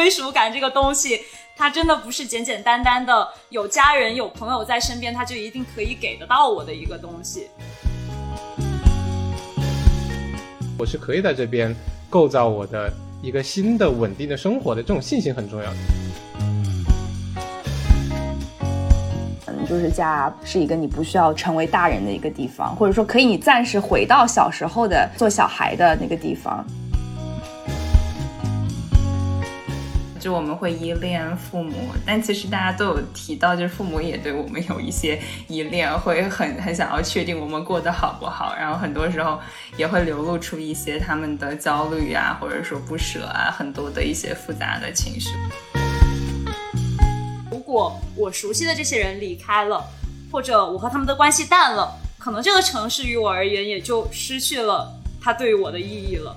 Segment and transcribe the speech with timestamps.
[0.00, 1.20] 归属感这个东西，
[1.54, 7.48] 它真的不是简简单单的有家人有朋友在身边，它就一定可以给得到我的一个东西。
[10.78, 11.76] 我是可以在这边
[12.08, 12.90] 构造我的
[13.20, 15.76] 一个新的稳定的生活的，这种信心很重要的。
[19.48, 26.64] 嗯，就是家是一个你不需要成为大人的一个地方，或者说可以你暂时回到小时候的做小孩的那个地方。
[30.20, 31.72] 就我们会依恋父母，
[32.04, 39.40] 但其实大家都有提到，就是父母也对我们有一些依恋，会很 很想要确定我们过得好不好，然后很多时候
[39.78, 45.30] 也会流露出一些他们的焦虑啊，或者说不舍啊，很多的一些复杂的情绪。
[47.50, 49.82] 如果我熟悉的这些人离开了，
[50.30, 56.36] 或者我和他们的关系淡了，可能这个城市于我而言也就失去了它对于我的意义了。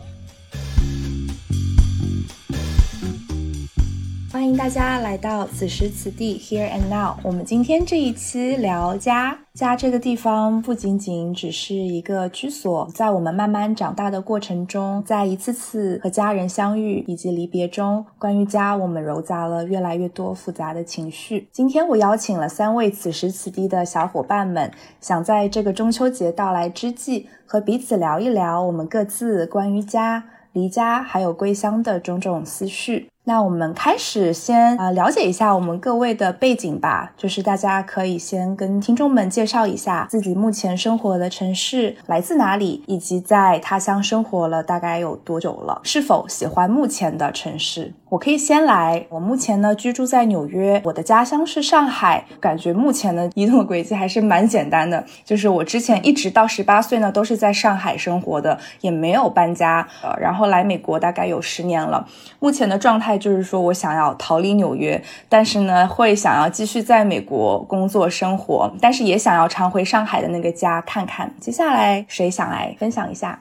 [4.34, 7.18] 欢迎大家来到此时此地 Here and Now。
[7.22, 21.48] 我们今天这一期聊家，家这个地方不仅仅只是一个居所，在我们慢慢长大的过程中，在一次次和家人相遇以及离别中，关于家，我们揉杂了越来越多复杂的情绪。
[21.52, 33.10] 今天我邀请了三位此时此地的小伙伴们，想在这个中秋节到来之际，和彼此聊一聊我们各自关于家、离家还有归乡的种种思绪。
[33.26, 47.94] 那我们开始先啊了解一下我们各位的背景吧，就是大家可以先跟听众们介绍一下自己目前生活的城市来自哪里，以及在他乡生活了大概有多久了，是否喜欢目前的城市。
[48.14, 62.08] 我可以先来，我目前呢居住在纽约，我的家乡是上海，感觉目前的移动的轨迹还是蛮简单的，就是我之前一直到十八岁呢都是在上海生活的，也没有搬家，呃，然后来美国大概有十年了，
[62.40, 71.34] 目前的状态就是说我想要逃离纽约，但是呢会想要继续在美国工作生活，但是也想要常回上海的那个家看看。
[71.40, 73.40] 接下来谁想来分享一下？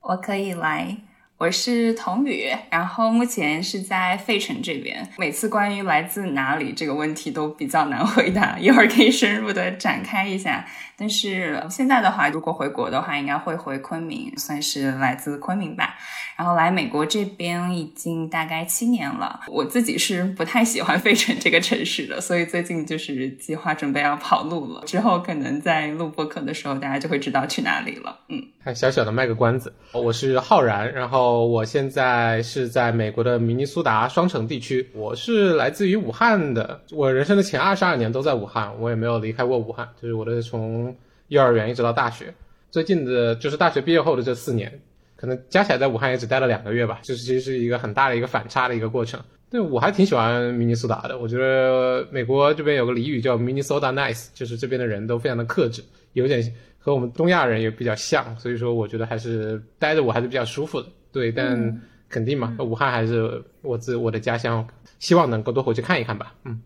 [0.00, 0.96] 我可以来。
[1.40, 5.08] 我是童宇，然后目前是在费城这边。
[5.16, 10.66] 每次关于来自哪里这个问题都比较难回答，一会儿可以深入的展开一下。
[10.98, 15.94] 但是现在的话，如果回国的话，应该会回昆明，算是来自昆明吧。
[16.36, 24.82] 然后来美国这边已经大概七年了，我自己是不太喜欢费城这个城市的，所以最近就是计划准备要跑路了。
[24.84, 28.18] 之后可能在录播客的时候，大家就会知道去哪里了。
[28.28, 40.94] 嗯，还小小的卖个关子，我是浩然，然后我现在是在美国的明尼苏达双城地区，我是来自于武汉的，我人生的前二十二年都在武汉，我也没有离开过武汉，就是我的从。
[41.30, 42.34] 幼儿园一直到大学，
[42.72, 44.80] 最近的就是大学毕业后的这四年，
[45.14, 49.20] 可能加起来在武汉也只待了两个月吧，就是其实是一个很大的一个反差的一个过程。
[49.48, 56.42] 对我还挺喜欢明尼苏达的，我觉得美国这边有个俚语叫 Minnesota nice，就是这边的人都非常的克制，有点
[56.80, 60.88] 和我们东亚人也比较像，所以说我觉得还是待着我还是比较舒服的。
[61.12, 64.66] 对，但肯定嘛，武汉还是我自我的家乡，
[64.98, 66.34] 希望能够多回去看一看吧。
[66.44, 66.60] 嗯。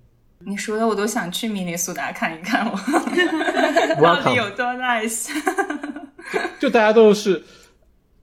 [0.46, 2.76] 你说的我都想去明尼苏达看一看，我
[4.02, 5.30] 到底有多 nice？
[6.60, 7.42] 就大家都是，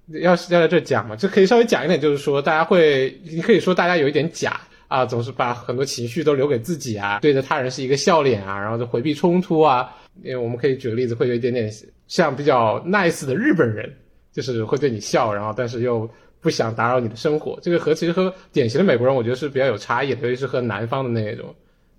[0.08, 9.90] 要是要在这讲嘛，就可以稍微讲一点，就是说大家会，你可以说大家有一点假啊，总是把很多情绪都留给自己啊，对着他人是一个笑脸啊，然后就回避冲突啊。
[10.22, 11.72] 因为我们可以举个例子，会有一点点
[12.08, 13.92] 像比较 nice 的日本人，
[14.34, 16.10] 就是会对你笑，然后但是又
[16.40, 17.60] 不想打扰你的生活。
[17.62, 21.54] 这个和其实和典型的美国人，我觉得是比较有差异，尤其是和南方的那种。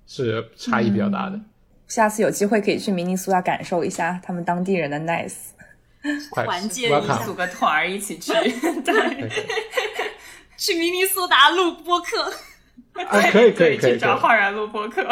[0.05, 1.41] 是差异比较大的。
[1.87, 5.53] 下次有机会可以去明尼苏达感受一下他们当地人的 nice，
[6.35, 8.33] 团结一起组个团儿一起去，
[8.83, 9.31] 对，
[10.59, 12.31] 去明尼苏达录播客，
[13.31, 15.07] 可以可以可以 去找浩然录播客。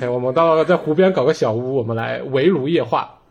[0.00, 3.21] 对，我们到在湖边搞个小屋，我们来围炉夜话。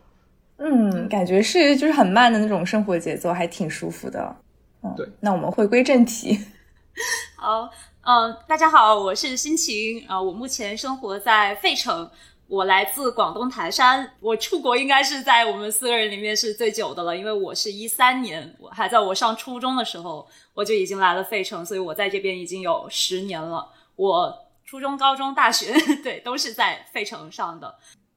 [0.64, 4.36] 嗯，感觉是就是很慢的那种生活节奏，还挺舒服的。
[4.82, 5.08] 嗯，对。
[5.18, 6.38] 那我们回归正题。
[7.36, 7.68] 好。
[8.04, 12.10] 嗯，大家好，我是心情啊，我目前生活在费城，
[12.48, 23.68] 我来自广东台山，我出国应该是在我们四个人里面是最久的了，因为我是一三年，我还在我上初中的时候我就已经来了费城，所以我在这边已经有十年了。
[23.94, 25.72] 我初中、高中、大学
[26.02, 27.72] 对都是在费城上的，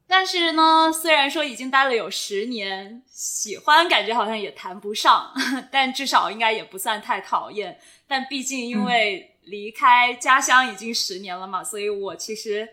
[0.08, 5.34] 但是呢，虽然说已经待了有十年，喜欢感觉好像也谈不上，
[5.72, 7.80] 但至少应该也不算太讨厌。
[8.08, 9.32] 但毕竟因为。
[9.46, 12.68] 离开家乡已经十年了嘛，所以我其实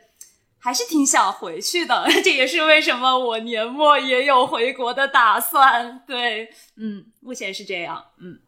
[0.59, 2.09] 还是挺想回去的。
[2.25, 6.03] 这也是为什么我年末也有回国的打算。
[6.07, 8.03] 对，嗯，目前是这样。
[8.23, 8.41] 嗯，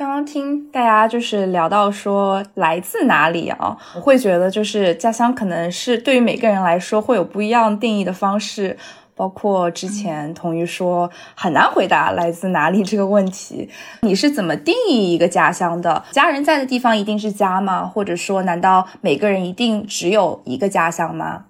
[0.00, 8.78] 刚刚听大家就是聊到说来自哪里啊，我会觉得就是家乡可能是对于每个人来说会有不一样定义的方式，
[9.14, 13.68] 包括之前童宇说很难回答来自哪里这个问题，
[14.00, 16.02] 你是怎么定义一个家乡的？
[16.12, 17.84] 家人在的地方一定是家吗？
[17.84, 21.44] 或者说难道每个人一定只有一个家乡吗？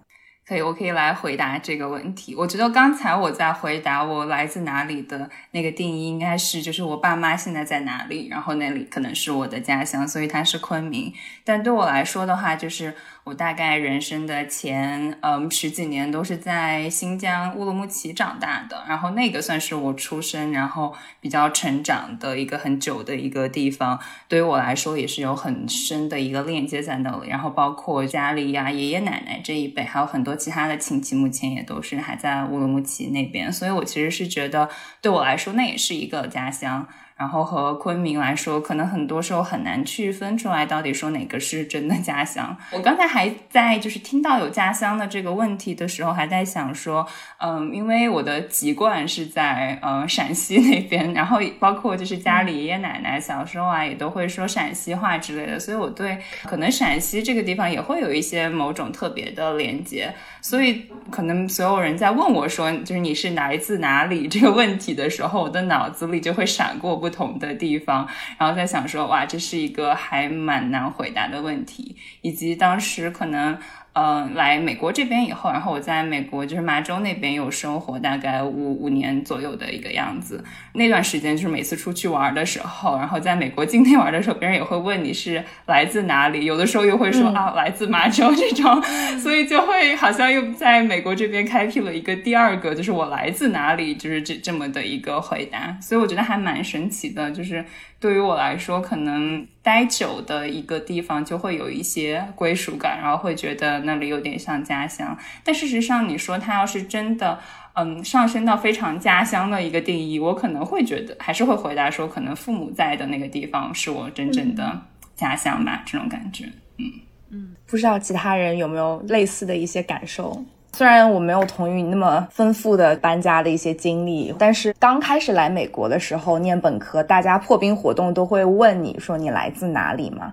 [0.51, 2.35] 可以，我可以来回答这个问题。
[2.35, 11.15] 我觉得刚才我在回答我来自哪里的那个定义，应该是就是我爸妈现在在哪里，然后那里可能是我的家乡，所以它是昆明。
[11.45, 12.93] 但对我来说的话，就是。
[13.25, 27.29] 我大概人生的前嗯十几年都是在新疆乌鲁木齐长大的，然后那个算是我出生，然后比较成长的一个很久的一个地方，对于我来说也是有很深的一个链接在那里。
[27.29, 34.69] 然后包括家里呀爷爷奶奶这一辈，还有很多其他的亲戚，目前也都是还在乌鲁木齐那边，所以我其实是觉得
[35.01, 36.89] 对我来说那也是一个家乡。
[37.21, 42.57] 然后和昆明来说，可能很多时候很难区分出来到底说哪个是真的家乡。
[42.73, 47.07] 我刚才还在就是听到有家乡的这个问题的时候，还在想说，
[47.37, 60.11] 嗯，因为我的籍贯是在呃陕西那边，然后包括就是家里爷爷奶奶小时候啊也都会说陕西话之类的，所以我对可能陕西这个地方也会有一些某种特别的连接。
[60.41, 67.10] 所以可能所有人在问我说，就是你是来自哪里这个问题的时候，我的脑子里就会闪过不。
[67.11, 68.09] 不同的地方，
[68.39, 73.59] 然后在想说，哇，这是一个还蛮难回答的问题，以及当时可能。
[73.93, 80.43] 嗯，来美国这边以后，然后我在美国就是麻州那边有生活大概五五年左右的一个样子。
[80.75, 88.81] 那段时间就是每次出去玩的时候，然后在美国境内玩的时候，别人也会问你是来自哪里，有的时候又会说啊来自麻州这种，
[89.19, 95.77] 所以就会好像又在美国这边开辟了一个第二个，就是我来自哪里，就是这这么的一个回答。
[95.81, 97.65] 所以我觉得还蛮神奇的，就是。
[98.01, 105.17] 对于我来说，可能待久的一个地方就会有一些归属感，然后会觉得那里有点像家乡。
[105.45, 107.39] 但事实上，你说它要是真的，
[107.75, 114.81] 嗯，上升到非常家乡的一个定义，我可能会觉得还是会回答说，可能父母在的那个地方是我真正的
[115.15, 116.47] 家乡吧，这种感觉。
[116.79, 116.91] 嗯
[117.29, 120.43] 嗯，不知道其他人有没有类似的一些感受。
[120.73, 130.33] 虽然我没有同意你那么丰富的搬家的一些经历，但是刚开始来美国的时候念本科，大家破冰活动都会问你说你来自哪里吗？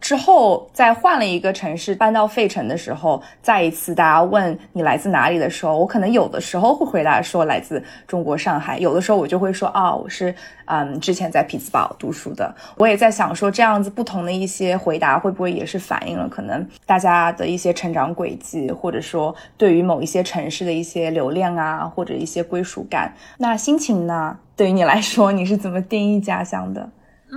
[0.00, 10.34] 之后，再换了一个城市搬到费城的时候，再一次大家问你来自哪里的时候，我可能有的时候会回答说来自中国上海，有的时候我就会说啊，我是
[10.66, 12.54] 嗯之前在匹兹堡读书的。
[12.76, 23.12] 我也在想说，这样子不同的一些回答会不会也是反映了可能大家的一些成长轨迹，或者说对于某一些城市的一些留恋啊，或者一些归属感。
[23.38, 24.38] 那心情呢？
[24.56, 26.88] 对于你来说，你是怎么定义家乡的？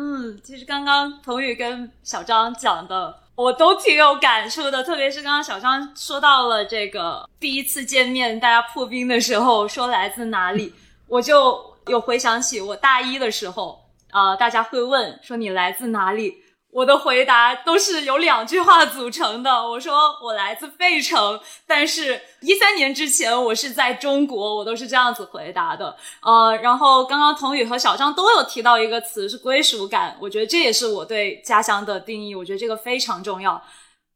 [0.02, 4.82] 嗯，其实刚刚童宇跟小张讲的，我都挺有感触的。
[4.82, 10.74] 特别是刚刚小张说到了这个第一次见面，大家破冰的时候说来自哪里，
[11.08, 13.78] 我就有回想起我大一的时候，
[14.10, 16.34] 啊，大家会问说你来自哪里。
[16.72, 19.52] 我的回答都是由两句话组成的。
[19.52, 25.98] 我说我来自费城，但是一三年之前我是在中国，我都是这样子回答的。
[26.22, 32.36] 呃，然后刚刚童宇和小张都有提到一个词是归属感，我觉得这也是我对家乡的定义。
[32.36, 33.60] 我觉得这个非常重要。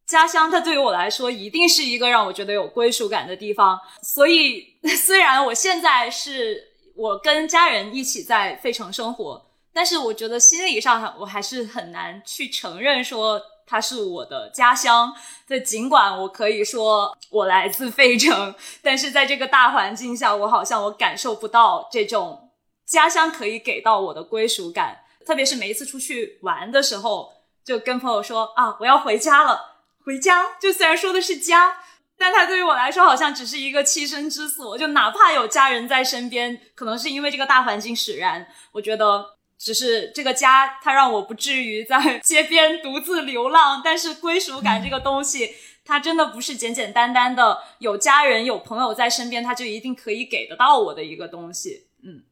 [0.05, 3.79] 家乡它对于我来说一定是一个让我觉得有归属感的地方。
[4.03, 4.63] 所以
[5.03, 6.61] 虽然我现在是
[6.95, 9.43] 我跟家人一起在费城生活。
[9.73, 15.11] 但是我觉得心理上我还是很难去承认说它是我的家乡。
[15.47, 18.53] 这尽管我可以说我来自费城，
[18.83, 22.51] 但是在这个大环境下，我好像我感受不到这种
[22.85, 24.99] 家乡可以给到我的归属感。
[25.25, 27.33] 特别是每一次出去玩的时候，
[27.65, 29.79] 就跟朋友说啊，我要回家了。
[30.05, 31.77] 回家就虽然说的是家，
[32.17, 34.77] 但它对于我来说好像只是一个栖身之所。
[34.77, 39.33] 就哪怕有家人在身边，可能是因为这个大环境使然，我觉得。
[39.63, 43.81] 只是这个家，它让我不至于在 街边独自流浪。
[43.81, 45.51] 但是归属感这个东西，
[45.85, 51.85] 它真的不是简简单单的有家人、有朋友在身边，它就一定可以给得到我的一个东西。
[52.03, 52.23] 嗯，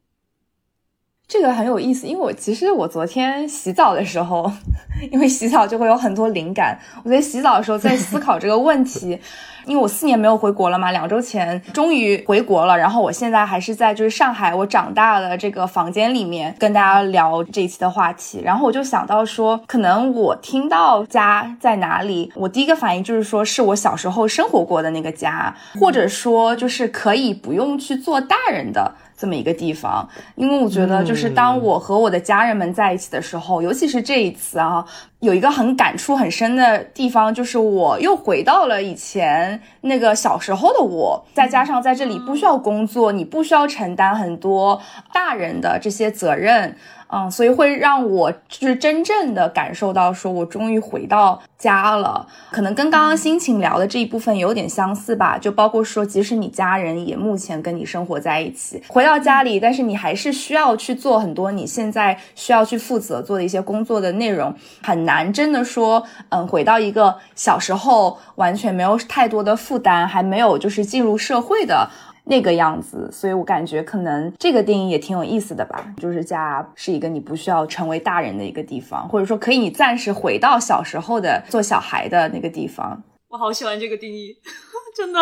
[1.25, 4.51] 这个很有意思，因为我其实我昨天洗澡的时候，
[5.09, 9.17] 因为洗澡就会有很多灵感，我在洗澡的时候在思考这个问题。
[9.65, 12.77] 因为我四年没有回国了嘛，两周前终于回国了。
[12.77, 18.41] 然后我现在还是在就是上海我长大的这个房间里面跟大家聊这一期的话题。
[18.44, 28.96] 然后我就想到说，可能我听到家在哪里，我第一个反应就是说是我小时候生活过的那个家，或者说就是可以不用去做大人的。
[29.21, 34.83] 这么一个地方，因为我觉得就是当我和我的家人们在一起的时候，尤其是这一次啊，
[35.19, 44.81] 有一个很感触很深的地方，就是我又回到了以前那个小时候的我，再加上在这里不需要工作，你不需要承担很多
[45.13, 46.75] 大人的这些责任。
[47.13, 52.25] 嗯，所以会让我就是真正的感受到，说我终于回到家了。
[52.51, 71.89] 可能跟刚刚心情聊的这一部分有点相似吧，就包括说，即使你家人也目前跟你生活在一起，回到家里，但是你还是需要去做很多你现在需要去负责做的一些工作的内容，很难真的说，嗯，回到一个小时候完全没有太多的负担，还没有就是进入社会的。
[72.31, 75.93] 那个样子，所以我感觉可能这个定义也挺有意思的吧。
[75.97, 83.03] 就是家是一个你不需要成为大人的一个地方，或者说可以你暂时回到小时候的做小孩的那个地方。
[83.27, 84.38] 我好喜欢这个定义，
[84.95, 85.19] 真的。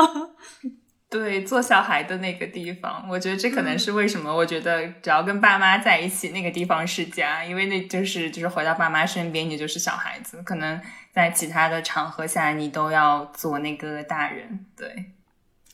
[1.09, 10.43] 对，做小孩的那个地方，我觉得这可能是为什么我觉得只要跟爸妈在一起，那个地方是家，因为那就是就是回到爸妈身边，你就是小孩子。
[10.43, 10.79] 可能
[11.11, 14.67] 在其他的场合下，你都要做那个大人。
[14.77, 15.05] 对，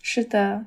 [0.02, 0.64] 是的。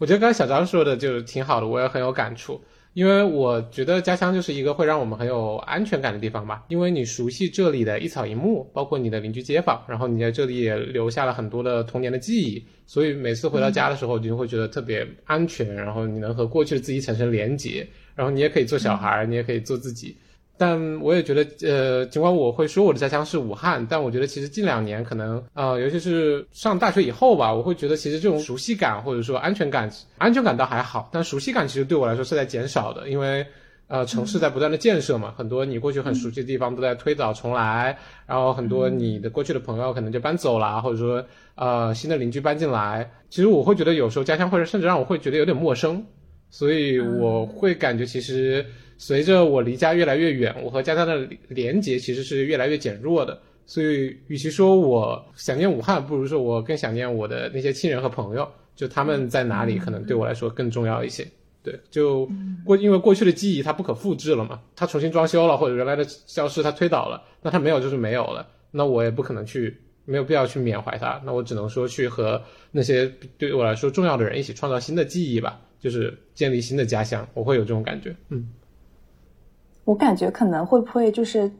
[0.00, 2.58] 我觉得刚才小张说的就挺好的，我也很有感触。
[2.94, 20.16] 因为我觉得家乡就是一个会让我们很有安全感的地方吧，因为你熟悉这里的一草一木，包括你的邻居街坊，然后你在这里也留下了很多的童年的记忆，所以每次回到家的时候，你就会觉得特别安全，然后你能和过去的自己产生连结，然后你也可以做小孩，你也可以做自己。
[20.60, 33.46] 但我也觉得，呃，尽管我会说我的家乡是武汉，但我觉得其实近两年可能，呃，尤其是上大学以后吧，我会觉得其实这种熟悉感或者说安全感，安全感倒还好，但熟悉感其实对我来说是在减少的，因为，
[33.86, 41.24] 呃，城市在不断的建设嘛，很多你过去很熟悉的地方都在推倒重来，然后很多你的过去的朋友可能就搬走了，或者说，
[41.54, 46.04] 呃，新的邻居搬进来，其实我会觉得有时候家乡或者甚至让我会觉得有点陌生，
[46.50, 48.62] 所以我会感觉其实。
[49.00, 53.40] 随着我离家越来越远，我和家乡的连结其实是越来越减弱的。
[53.64, 58.46] 所以，与其说我想念武汉，不如说我更想念我的那些亲人和朋友。
[58.76, 61.26] 就他们在哪里，可能对我来说更重要一些。
[61.62, 62.28] 对，就
[62.62, 68.46] 过，因为过去的记忆它不可复制了嘛，它重新装修了，或者原来的消失它推倒了，那它没有就是没有了。
[68.70, 71.18] 那我也不可能去，没有必要去缅怀它。
[71.24, 77.26] 那我只能说去和那些对我来说重要的人一起创造新的记忆吧，就是建立新的家乡。
[77.32, 78.46] 我会有这种感觉，嗯。
[79.84, 81.50] 我感觉可能会不会就是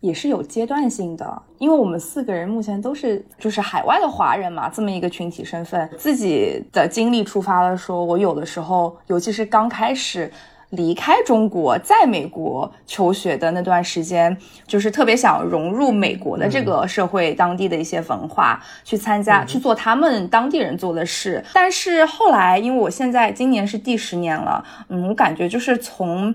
[0.00, 10.30] 也是有阶段性的，因为我们四个人目前都是就是海外的华人嘛，这么一个群体身份，自己的经历出发了，说我有的时候，尤其是刚开始
[10.70, 14.36] 离开中国，在美国求学的那段时间，
[14.66, 21.42] 就是特别想融入美国的这个社会当地的一些文化，去参加去做他们当地人做的事。
[21.54, 26.32] 但是后来，因为我现在今年是第十年了，嗯，我感觉就是从。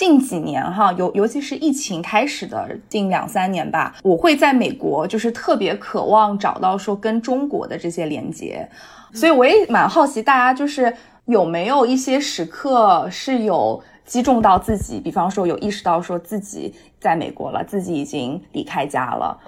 [0.00, 8.66] 近几年哈，尤尤其是疫情开始的近两三年吧，我会在美国就是特别渴望找到说跟中国的这些连接，
[9.12, 19.38] 所以我也蛮好奇大家就是有没有一些时刻是有击中到自己，比方说有意识到说自己在美国了，自己已经离开家了。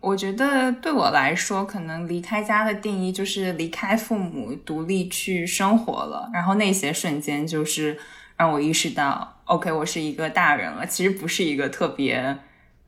[0.00, 7.98] 我觉得对我来说，可能离开家的定义就是离开父母，独立去生活了，然后那些瞬间就是
[8.36, 9.32] 让我意识到。
[9.46, 12.36] OK，我是一个大人了，其实不是一个特别，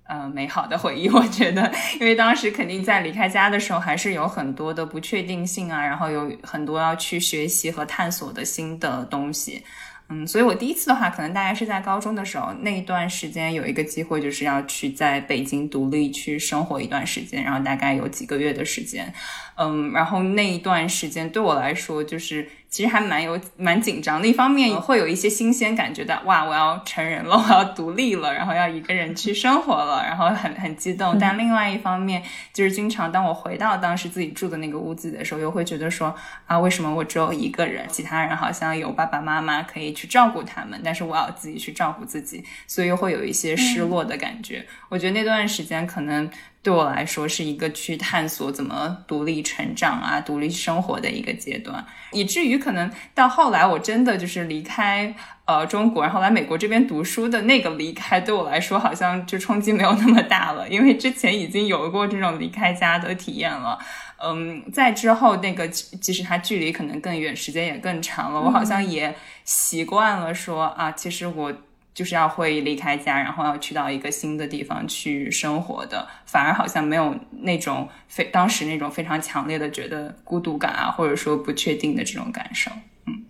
[0.09, 1.07] 呃，美好的回忆。
[1.15, 9.62] 我觉得，因为当时肯定在离开家的时候，还是有很多的不确定性啊，然后有很多要去学习和探索的新的东西。
[10.09, 19.15] 嗯，所以我第一次的话，可能大概是在高中的时候，那一段时间有一个机会，就是要去在北京独立去生活一段时间，然后大概有几个月的时间。
[19.55, 22.49] 嗯，然后那一段时间对我来说，就是。
[22.71, 31.19] 其实还蛮有蛮紧张的，一方面会有一些新鲜感觉的，哇，我要成人了， 我要独立了，然后要一个人去生活了，然后很很激动。
[31.19, 32.23] 但另外一方面，
[32.53, 36.15] 就是经常当我回到当时自己住的那个屋子的时候，又会觉得说
[36.47, 44.67] 啊，为什么我只有一个人，其他人好像有爸爸妈妈可以去照顾他们，但是我要自己去照顾自己，所以又会有一些失落的感觉。
[44.91, 46.31] 我觉得那段时间可能。
[46.61, 55.15] 对我来说是一个去探索怎么独立成长啊、独立生活的一个阶段，以至于可能到后来我真的就是离开
[55.47, 63.79] 呃中国，然后来美国这边读书的那个离开，对我来说好像就冲击没有那么大了，因为之前已经有过这种离开家的体验了。
[64.21, 71.53] 嗯，在之后那个即使它距离可能更远，时间也更长了，我好像也习惯了说啊，其实我。
[71.99, 82.71] 就是要会离开家，然后要去到一个新的地方去生活的，反而好像没有那种非当时那种非常强烈的觉得孤独感啊，或者说不确定的这种感受。
[83.07, 83.25] 嗯，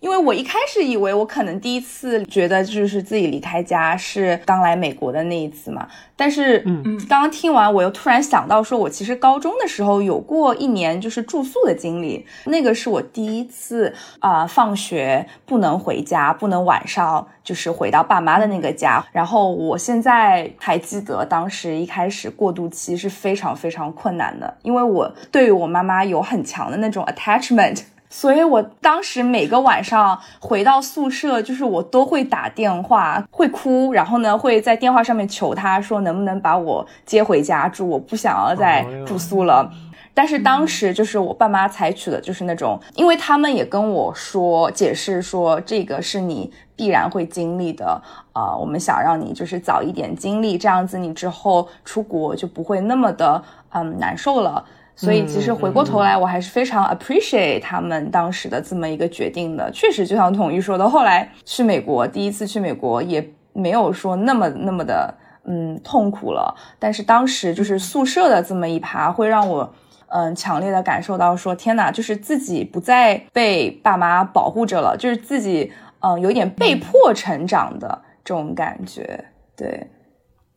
[0.00, 27.82] 因为我一开始以为我可能第一次觉得就是自己离开家是刚来美国的那一次嘛，但是嗯，刚刚听完我又突然想到，说我其实高中的时候有过一年就是住宿的经历，那个是我第一次啊，放学不能回家，不能晚上就是回到爸妈的那个家，然后我现在还记得当时一开始过渡期是非常非常困难的，因为我对于我妈妈有很强的那种 attachment。
[28.10, 39.70] 所以我当时每个晚上回到宿舍，就是我都会打电话，会哭，然后呢会在电话上面求他说能不能把我接回家住，我不想要再住宿了。
[40.14, 54.64] 但是当时就是我爸妈采取的就是那种，因为他们也跟我说解释说这个是你必然会经历的啊，我们想让你就是早一点经历，这样子你之后出国就不会那么的嗯难受了。
[55.00, 59.70] 所以其实回过头来，我还是非常 appreciate 他们当时的这么一个决定的。
[59.70, 65.14] 确实，就像统一说的，后来去美国，第一次去美国也没有说那么那么的
[65.44, 66.52] 嗯痛苦了。
[66.80, 69.72] 但是当时就是宿舍的这么一趴，会让我
[70.08, 79.26] 嗯强烈的感受到说，天哪，就是自己不再被爸妈保护着了，就是自己嗯有点被迫成长的这种感觉。
[79.56, 79.86] 对，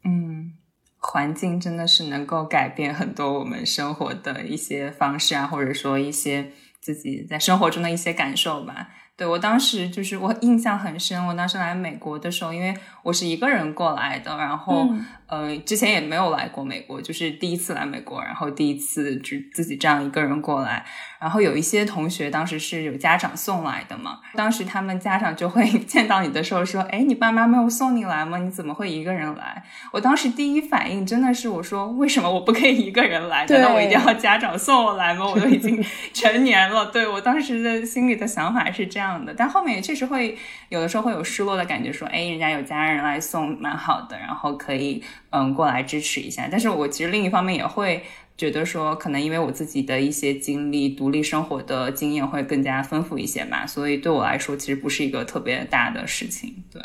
[0.04, 0.54] 嗯。
[1.04, 8.90] 环境真的是能够改变很多我们生活的一些方式啊，或者说一些自己在生活中的一些感受吧。
[9.18, 14.90] 对我当时就是我印象很深，我当时来美国的时候，因为我是一个人过来的，然后。
[15.32, 20.86] 呃，之前也没有来过美国，就是第一次来美国，然后第一次就自己这样一个人过来。
[21.22, 28.40] 然后有一些同学当时是有家长送来的嘛，当时他们家长就会 见到你的时候说：“哎，你爸妈没有送你来吗？
[28.40, 33.46] 你怎么会一个人来？”我当时第一反应真的是我说：“为什么我不可以一个人来？
[33.46, 35.26] 难道我一定要家长送我来吗？
[35.26, 35.82] 我都已经
[36.14, 46.48] 成年了。”对我当时的心里的想法是这样的，但后面也确实会有的时候会有失落的感觉，说：“哎，人家有家人来送，蛮好的，然后可以。”嗯，过来支持一下。
[46.52, 48.04] 但是我其实另一方面也会
[48.36, 56.64] 觉得说，可能因为我自己的一些经历，独立生活的经验会更加丰富一些吧，所以对我来说其实不是一个特别大的事情。
[56.70, 56.82] 对，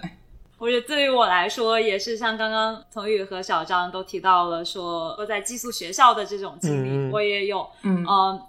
[0.58, 7.66] 我觉得对于我来说，也是像刚刚童宇和小张都提到了，说在寄宿学校的这种经历，我也有。
[7.82, 8.04] 嗯，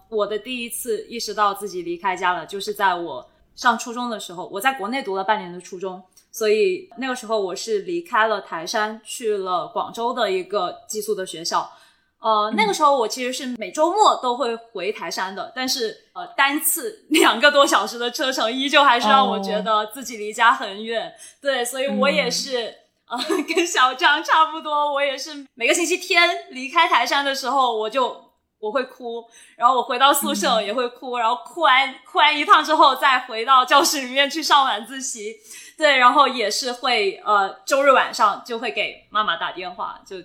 [0.09, 6.03] 我的第一次意识到自己离开家了，就是在我上初中的时候，我在国内读了半年的初中。
[6.37, 11.71] 所以那个时候我是离开了台山，去了广州的一个寄宿的学校。
[12.19, 21.11] 呃，那个时候我其实是每周末都会回台山的，但是呃，单次 两个多小时的车程，依旧还是让我觉得自己离家很远。
[21.41, 22.71] 对，所以我也是
[23.09, 23.17] 呃，
[23.55, 28.26] 跟小张差不多，我也是每个星期天离开台山的时候，我就。
[28.59, 29.23] 我会哭，
[29.55, 35.35] 然后我回到宿舍也会哭，然后哭完哭完一趟之后，再回到教室里面去上晚自习。
[35.77, 39.99] 对，然后也是会呃，周日晚上就会给妈妈打电话。
[40.05, 40.17] 就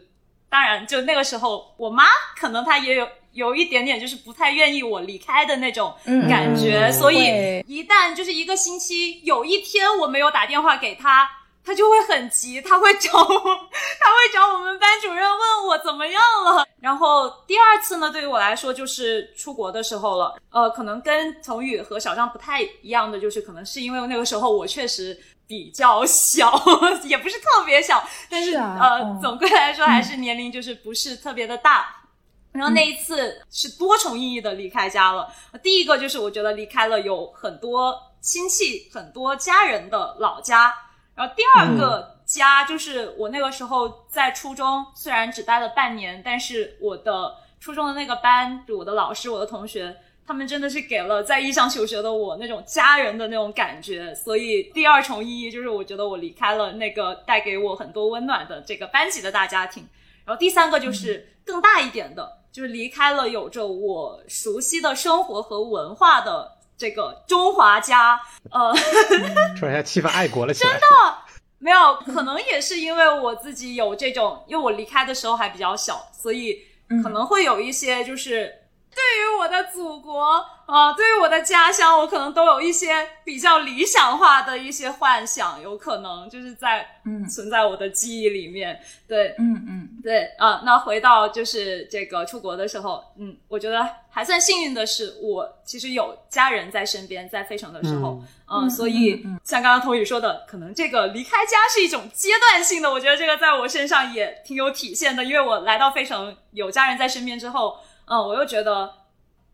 [0.49, 2.05] 当然，就那个时候，我妈
[2.39, 5.95] 可能她也有有一点点就是不太愿意我离开的那种
[6.29, 11.29] 感觉，所以一旦就是一个星期有一天我没有打电话给她。
[11.65, 16.67] 他就会很急，他会找我，他会找我们班主任问我怎么样了。
[16.81, 20.35] 然后第二次呢，对于我来说就是出国的时候了。
[20.51, 26.53] 呃，可能跟童宇和小张不太一样的，就是可能是因为那个时候我确实比较小，
[27.05, 31.95] 也不是特别小，但是呃，总归来说还是年龄就是不是特别的大。
[32.51, 35.33] 然后那一次是多重意义的离开家了。
[35.63, 40.75] 第一个就是我觉得离开了有很多亲戚、很多家人的老家。
[41.15, 49.95] 然后第二个家就是我那个时候在初中，虽然只待了半年，但是我的初中的那个班，我的老师、我的同学，
[50.27, 54.15] 他们真的是给了在异乡求学的我那种家人的那种感觉。
[54.15, 59.87] 所以第二重意义就是，我觉得我离开了那个带给我很多温暖的这个班级的大家庭。
[60.25, 66.53] 然后第三个就是更大一点的，就是离开了有着我熟悉的生活和文化的。
[66.83, 68.75] 这个中华家，呃，
[69.57, 70.73] 突然一下气氛爱国了起来。
[70.73, 70.87] 真的
[71.59, 76.59] 没有，可能也是因为我自己有这种，因为我离开的时候还比较小，所以
[77.05, 78.53] 可能会有一些就是。
[78.95, 88.81] 对于我的祖国啊，对于我的家乡，我可能都有一些比较理想化的一些幻想，有可能就是在嗯存在我的记忆里面。
[89.09, 90.63] 对，嗯嗯，对啊。
[90.65, 107.79] 那回到就是这个出国的时候，嗯，我觉得还算幸运的是，我其实有家人在身边，在费城的时候，嗯，所以像刚刚童宇说的，可能这个离开家是一种阶段性的，我觉得这个在我身上也挺有体现的，因为我来到费城，有家人在身边之后。
[108.07, 108.93] 嗯，我又觉得，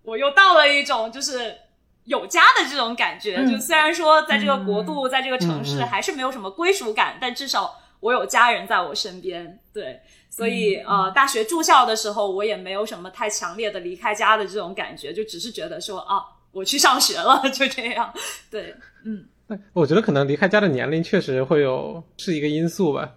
[0.02, 1.54] 我又到了一种就是
[2.04, 3.44] 有家的这种感觉。
[3.46, 9.58] 就虽然说在这个国度，在这个城市还是没有什么归属感，但至少我有家人在我身边。
[9.72, 18.12] 对，所以呃，大学住校的时候，我也没有什么太强烈的离开家的这种感觉，就只是觉得说啊，我去上学了， 就这样。
[18.50, 19.26] 对，嗯。
[19.72, 23.14] 我觉得可能离开家的年龄确实会有是一个因素吧。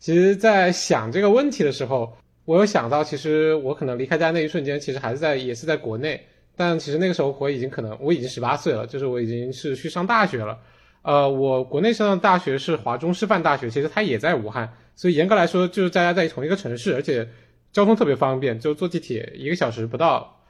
[0.00, 2.16] 其实，在想这个问题的时候，
[2.50, 6.20] 我有想到，其实我可能离开家那一瞬间，其实还是在也是在国内。
[6.56, 10.58] 但其实那个时候我已经可能我已经十八岁了，就是我已经是去上大学了。
[11.02, 17.28] 呃，我国内上的大学是华中师范大学，其实它也在武汉，所以严格来说就是大家在同一个城市，而且
[17.72, 20.42] 交通特别方便，就坐地铁一个小时不到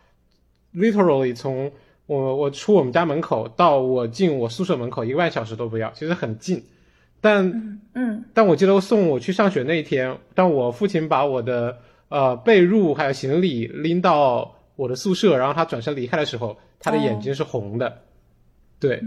[0.74, 1.70] ，literally 从。
[2.06, 6.64] 我我出我们家门口到我进我宿舍门口一个半小时都不要，其实很近，
[7.20, 11.78] 但嗯，但我记得送我去上学那一天，当我父亲把我的
[12.10, 18.02] 呃被褥还有行李拎到我的宿舍，然后他转身离开的时候，他的眼睛是红的，
[18.78, 19.02] 对，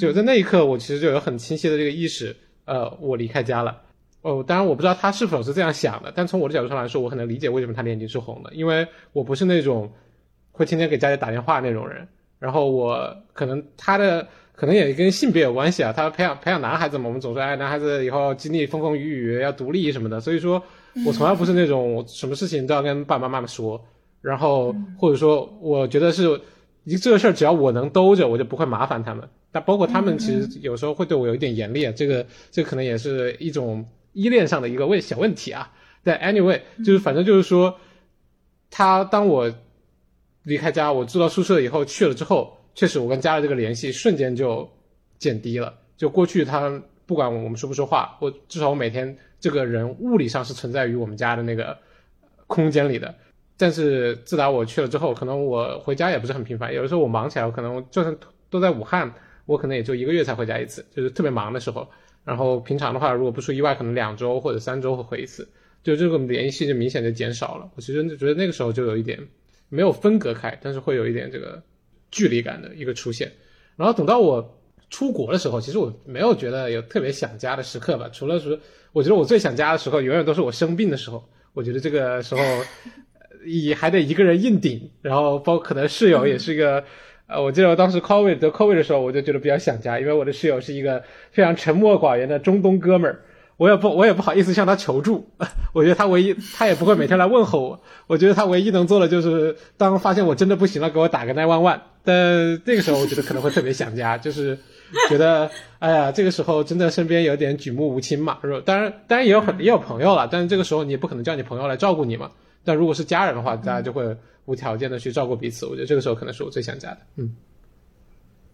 [0.00, 3.80] 就在那一刻，我其实就有很清晰的这个意识，呃，我离开家了。
[4.22, 9.90] 哦，当然我不知道他是否是这样想的，但从我的角度上来说，我很能理解为什么他的眼睛是红的，因为我不是那种
[10.52, 12.06] 会天天给家里打电话那种人。
[12.38, 20.62] 然后我可能他的可能也跟性别有关系啊，他培养培养男孩子嘛，我们总说哎，男孩子以后经历风风雨雨要独立什么的，所以说
[21.06, 23.82] 我从来不是那种我什么事情都要跟爸爸妈妈说，
[24.20, 26.40] 然后或者说我觉得是
[26.84, 29.28] 一这个事儿只要我能兜着，我就不会麻烦他们。
[29.52, 35.72] 但包括他们其实有时候会对我有一点严厉，这个这可能也是一种依恋上的一个问小问题啊。
[36.02, 37.74] 但 anyway，就是反正就是说，
[38.70, 39.52] 他当我。
[40.44, 44.66] 离开家，我住到宿舍以后去了之后，确实我跟家的这个联系瞬间就
[45.18, 45.72] 减低了。
[45.98, 51.76] 就过去他不管我们说不说话，我至少我每天这个人物理上是存在于我们家的那个
[52.46, 53.12] 空间里的。
[53.56, 56.72] 但是自打我去了之后，可能我回家也不是很频繁。
[56.72, 58.16] 有的时候我忙起来，我可能就算
[58.48, 59.12] 都在武汉，
[59.46, 61.88] 我可能也就一个月才回家一次，就是特别忙的时候。
[62.24, 65.48] 然后平常的话，如果不出意外，可能两周或者三周会回一次，
[65.82, 67.70] 就这个联系就明显的减少了。
[67.74, 69.18] 我其实就觉得那个时候就有一点。
[69.72, 71.62] 没有分隔开，但是会有一点这个
[72.10, 73.30] 距离感的一个出现。
[73.76, 74.59] 然后等到我
[74.90, 78.10] 出国的时候，其实我没有觉得有特别想家的时刻吧。
[78.12, 78.58] 除了说，
[78.92, 81.24] 我觉得我最想家的时候，永远都是我生病的时候。
[81.54, 82.40] 我觉得这个时候，
[83.46, 84.90] 也还得一个人硬顶。
[85.00, 86.84] 然后包括可能室友也是一个，
[87.26, 93.22] 呃，我记得我当时 COVID 得 COVID 的时候，我就觉得比较想家，因为我的室友是一个非常沉默寡言的中东哥们儿。
[93.56, 95.28] 我也不，我也不好意思向他求助。
[95.74, 97.82] 我觉得他唯一，他也不会每天来问候我。
[98.06, 101.80] 我觉得他唯一能做的就是，当发现我真的不行了，给我打个 nine one one。
[102.02, 104.58] 但那个时候，我觉得可能会特别想家，就是
[105.08, 108.38] 觉得，哎呀，这个时候真的身边有点举目无亲嘛。
[108.64, 112.30] 当然，当然也有很也有朋友了，但是这个时候你也不可能叫你朋友来照顾你嘛。
[112.64, 115.66] 但如果是家人的话，大家就会无条件的去照顾彼此。
[115.66, 116.98] 我觉得这个时候可能是我最想家的。
[117.16, 117.36] 嗯，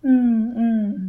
[0.03, 1.03] 嗯嗯。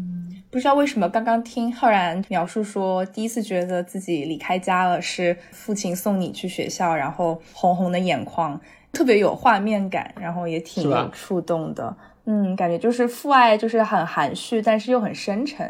[0.49, 8.59] 不知道为什么，刚刚听浩然描述说，第一次觉得自己离开家了，是父亲送你去学校，然后红红的眼眶，
[8.93, 11.95] 特别有画面感，然后也挺有触动的。
[12.29, 15.65] 嗯，感觉就是父爱，就是很含蓄，但是又很深沉。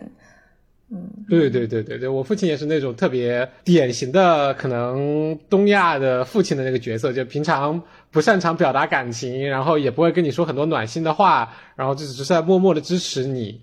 [0.90, 13.62] 嗯，对对对对对，我父亲也是那种特别典型的，可能东亚的父亲的那个角色，就平常不擅长表达感情，然后也不会跟你说很多暖心的话，然后就只是在默默的支持你。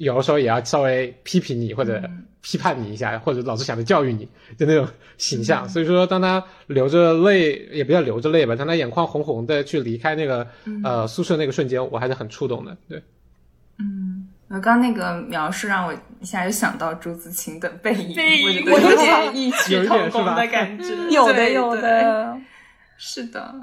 [0.00, 2.02] 有的时候也要稍微批评你或者
[2.40, 4.26] 批判你一下，或者老是想着教育你
[4.58, 5.68] 就那种形象。
[5.68, 10.46] 所以说，当他流着泪，也不叫流着泪吧，当他眼眶红红的去离开那个
[10.82, 12.74] 呃宿舍那个瞬间，我还是很触动的。
[12.88, 13.02] 对，
[13.78, 22.38] 嗯，我刚那个描述让我一下就想到朱自清的背影，背影，我有点异曲同工的感觉， 有的，有的，
[22.96, 23.54] 是的。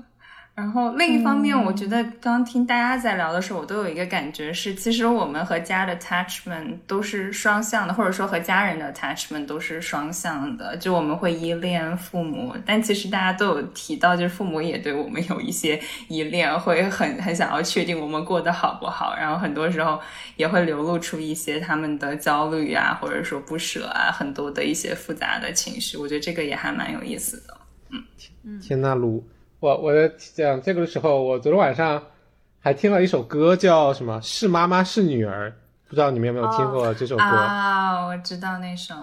[0.58, 10.76] 然后另一方面，我觉得刚听大家在聊的时候，我都有一个感觉是，其实我们和家的 attachment 都是双向的，或者说和家人的 attachment 都是双向的。
[10.78, 19.16] 就我们会依恋父母，但其实大家都有提到，就是父母也对我们有一些依恋，会很很想要确定我们过得好不好。
[19.16, 20.02] 然后很多时候
[20.38, 25.98] 也会流露出一些他们的焦虑啊，或者说不舍啊，很多的一些复杂的情绪。
[25.98, 27.56] 我觉得这个也还蛮有意思的。
[27.92, 29.24] 嗯，天呐，卢。
[29.60, 32.02] 我我在讲这个的时候，我昨天晚上
[32.60, 34.22] 还听了一首歌，叫什么？
[34.22, 35.52] 是妈妈是女儿，
[35.88, 38.06] 不知道你们有没有听过这首歌啊？
[38.06, 38.94] 我知道那首，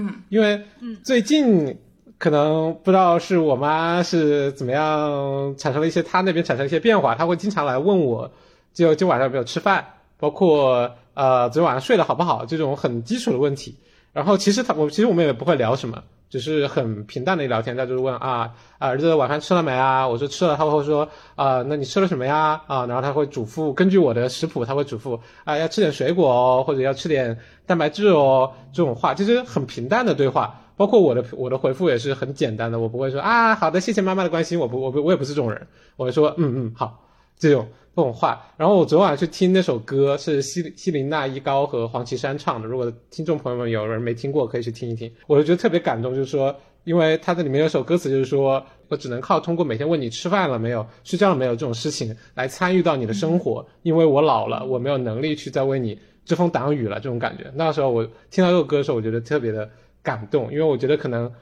[0.00, 0.62] 嗯，因为
[1.02, 1.78] 最近
[2.18, 8.30] 可能不知道是我妈是怎么样产生了一些，她那边产生一些变化，她会经常来问我，
[8.74, 9.82] 就今晚上有没有吃饭，
[10.18, 13.78] 包括呃昨天晚上睡得好不好这种很基础的问题。
[14.12, 16.02] 然后其实她我其实我们也不会聊什么。
[16.32, 20.08] 只是很平淡的聊天，他就是问啊啊儿子晚饭吃了没啊？
[20.08, 22.58] 我说吃了，他会说啊那你吃了什么呀？
[22.66, 30.58] 啊然后他会嘱咐，根据我的食谱，他会嘱咐啊要吃点水果哦，或者要吃点蛋白质哦，这种话就是很平淡的对话。
[30.74, 35.66] 包括我的我的回复也是很简单的，我不会说啊好的谢谢妈妈的关心，我不我不我也不是这种人，
[35.96, 37.01] 我会说嗯嗯好
[37.48, 38.40] 这种这种话。
[38.56, 45.12] 然后我昨晚去听那首歌是西西林娜依高和黄绮珊唱的，如果听众朋友们有人没听过，可以去听一听。
[45.26, 57.50] 我就觉得特别感动，就是说，因为它这里面有首歌词就是说我只能靠通过每天问你吃饭了没有、睡觉了没有这种事情来参与到你的生活，因为我老了，我没有能力去再为你遮风挡雨了这种感觉。
[57.54, 59.68] 那时候我听到这首歌的时候，我觉得特别的。
[60.04, 61.32] 感动，因为我觉得可能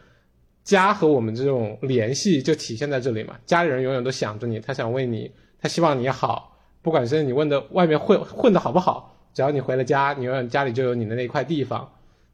[0.65, 3.35] 家和我们这种联系就体现在这里嘛。
[3.47, 11.89] 家里人永远都想着你，他想为你，他希望你好，不管是你问的外面混混的好不好，只要你回了家，你永远家里就有你的那块地方。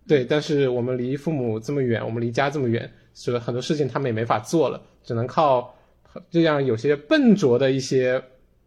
[0.06, 5.74] 对，但是我们离父母这么远，我们离家这么远，所以很多事情他们也没法做了，只能靠
[6.30, 8.22] 这样有些笨拙的一些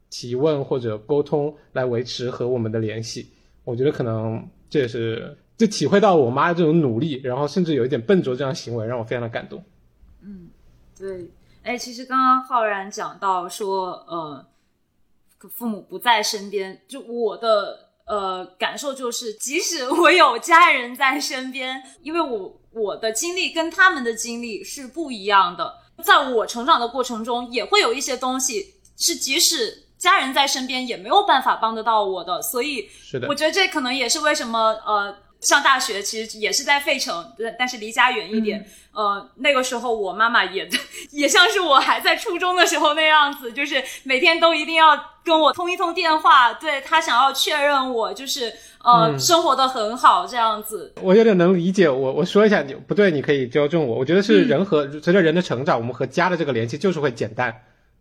[0.10, 3.32] 提问或者沟通来维持和我们的联系。
[3.64, 5.38] 我觉得可能这也是。
[5.60, 9.62] 就体会到我妈的这种努力，然后甚至有一点笨拙这样行为，让我非常的感动。
[10.22, 10.48] 嗯，
[10.98, 11.30] 对，
[11.64, 14.46] 哎，其实刚刚浩然讲到说，呃，
[15.48, 25.74] 父母不在身边，就我的呃感受就是，即使我有家人在身边，因为我我的经历跟他们的经历是不一样的，
[26.04, 35.16] 在我成长的过程中，也会有一些东西是即使家人在身边也没有办法帮得到我的，所以是的，我觉得这可能也是为什么呃。
[35.42, 37.26] 上大学其实也是在费城，
[37.58, 38.66] 但是离家远一点。
[38.92, 40.68] 呃，那个时候我妈妈也
[41.12, 48.52] 也像是我还在初中的时候那样子，就是每天都一定要跟我通一通电话，对她想要确认我就是
[48.84, 50.94] 呃生活的很好这样子。
[51.02, 53.96] 我有点能理解，我我说一下你不对，你可以纠正我。
[53.96, 57.56] 我觉得是人和随着人的成长，我们和家的这个联系就是会减淡。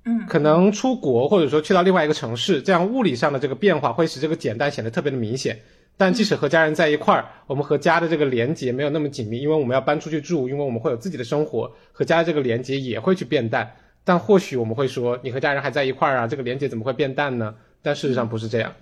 [0.05, 5.61] 嗯，可能出国或者说去到另外一个城市，这样物理上的这个变化会使这个减淡显得特别的明显。
[5.99, 13.69] 但即使和家人在一块儿，我们和家的这个连接没有那么紧密，因为我们要搬出去住，因为我们会有自己的生活，和家的这个连接也会去变淡。
[14.05, 17.55] 但或许我们会说，你和家人还在一块儿啊，这个连接怎么会变淡呢？
[17.83, 18.73] 但事实上不是这样。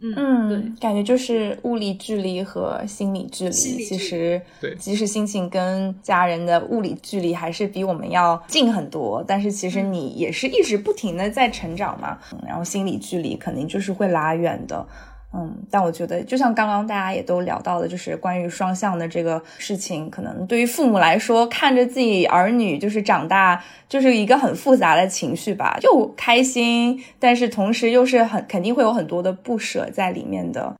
[0.00, 14.86] 嗯，对，感觉就是物理距离和心理距离，其实对，即使心情跟家人的物理距离还是比我们要近很多，但是其实你也是一直不停的在成长嘛，然后心理距离肯定就是会拉远的。
[15.34, 30.74] 嗯，但我觉得，就像刚刚大家也都聊到的，就是关于双向的这个事情，可能对于父母来说，看着自己儿女就是长大，就是一个很复杂的情绪吧，又开心，但是同时又是很肯定会有很多的不舍在里面的。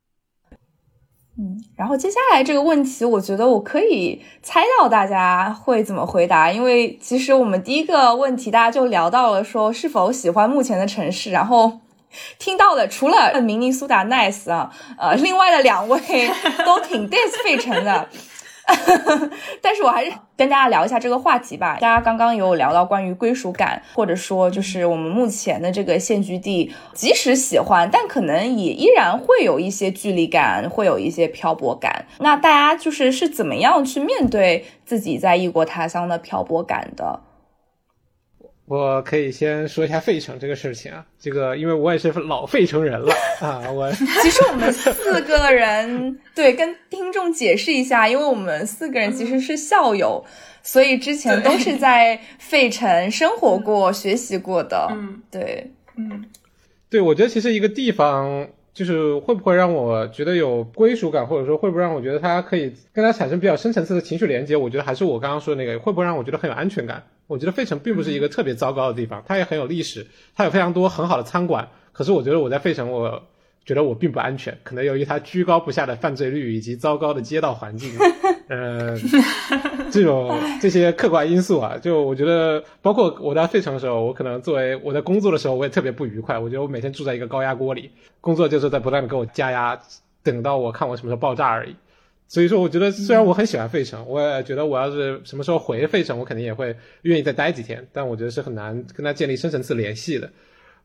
[1.39, 11.81] 嗯，然后接下来这个问题，我觉得我可以猜到大家会怎么回答，因为其实我们第一个问题大家就聊到了说是否喜欢目前的城市，然后。
[12.39, 16.01] 听到的除了明尼苏达 nice 啊，呃，另外的两位
[16.65, 18.09] 都挺 dis 费城的，
[19.61, 21.79] 但是我还是跟大家聊一下这个话题吧。
[21.81, 32.07] 大家刚刚有聊到关于归属感，或者说就是我们目前的这个现居地，即使喜欢，但可能也依然会有一些距离感，会有一些漂泊感。
[32.19, 37.21] 那大家就是是怎么样去面对自己在异国他乡的漂泊感的？
[38.73, 50.25] 我可以先说一下费城这个事情啊，这个因为我也是老费城人了啊，我 其实我们四个人对跟听众解释一下，因为我们四个人其实是校友，
[50.63, 54.89] 所以之前都是在费城生活过、学习过的。
[54.91, 56.25] 嗯，对，嗯，
[56.89, 67.03] 对，我觉得其实一个地方就是会不会让我觉得有归属感，或者说会不会让我觉得它可以跟它产生比较深层次的情绪连接，我觉得还是我刚刚说的那个，会不会让我觉得很有安全感？
[67.33, 71.67] 我觉得费城并不是一个特别糟糕的地方，它也很有历史，它有非常多很好的餐馆。
[71.93, 73.23] 可是我觉得我在费城，我
[73.65, 77.91] 觉得我并不安全，可能由于它居高不下的犯罪率以及糟糕的街道环境，
[78.49, 78.99] 呃，
[79.91, 86.39] 这种 这些客观因素啊，就我觉得，包括我在费城的时候，我可能作为我在工作的时候，我也特别不愉快。
[86.39, 87.91] 我觉得我每天住在一个高压锅里，
[88.21, 89.81] 工作就是在不断的给我加压，
[90.23, 91.75] 等到我看我什么时候爆炸而已。
[92.33, 97.87] 所以说，我觉得虽然我很喜欢费城，我也觉得我要是什么时候回费城，我肯定也会愿意再待几天。
[97.93, 100.31] 但我觉得是很难跟他建立深层次联系的。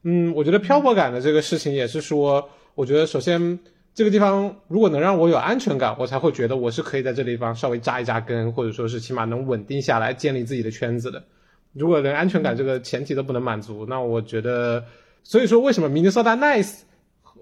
[0.03, 3.57] 嗯，我觉得漂泊感的这个事情也是说，我觉得首先
[3.93, 11.23] 这个地方如果能让我有安全感，我才会觉得我是可以在这地方稍微扎一扎根，或者说是起码能稳定下来，建立自己的圈子的。
[11.71, 14.83] 如果连安全感这个前提都不能满足，那我觉得，
[15.23, 16.79] 所以说为什么明尼苏达 nice？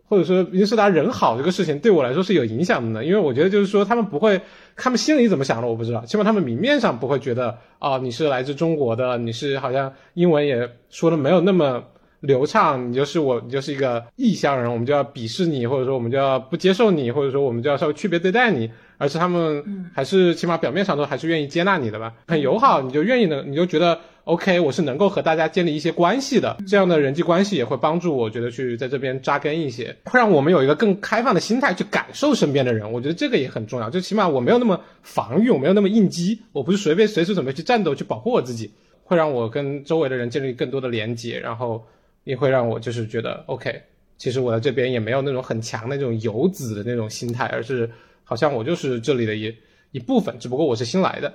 [0.08, 4.42] 或者说，明斯达人好这个事情对我来说是有影响的呢，因为我觉得就是说他们不会
[4.76, 11.84] 他们心里怎么想的我不知道，起码他们明面上不会觉得哦你是来自中国的，你是好像英文也说的没有那么
[12.20, 18.70] 流畅，你就是我，你就是一个异乡人，我们就要鄙视你，或者说我们就要不接受你，或者说我们就要稍微区别对待你。
[18.98, 38.72] 而是他们还是起码表面上都还是愿意接纳你的吧，很友好，你就愿意呢，你就觉得 OK，我是能够和大家建立一些关系的，这样的人际关系也会帮助我觉得去在这边扎根一些，会让我们有一个更开放的心态去感受身边的人，我觉得这个也很重要，就起码我没有那么防御，我没有那么应激，我不是随便随时准备去战斗去保护我自己，
[39.04, 41.86] 会让我跟周围的人建立更多的连接，然后
[42.24, 43.80] 也会让我就是觉得 OK，
[44.18, 47.90] 其实我在这边也没有那种很强的那种游子的那种心态，而是。
[48.28, 49.56] 好像我就是这里的一
[49.92, 51.32] 一部分，只不过我是新来的，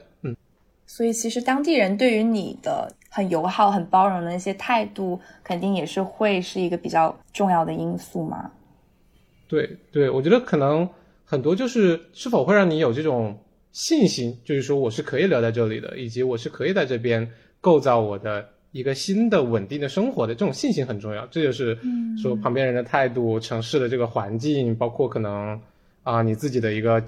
[0.93, 8.51] 所以其实当地人对于你的很友好、很包容的那些态度，肯定也是会是一个比较重要的因素嘛。
[9.47, 10.87] 对对，我觉得可能
[11.25, 13.39] 很多就是是否会让你有这种
[13.71, 21.25] 信心，就是说我是可以留在这里的，以及我是可以在这边构造我的一个新的稳定的生活的这种信心很重要。
[21.29, 21.79] 这就是
[22.21, 25.61] 说旁边人的态度、城市的这个环境，包括可能。
[26.03, 27.01] 啊，你自己的一个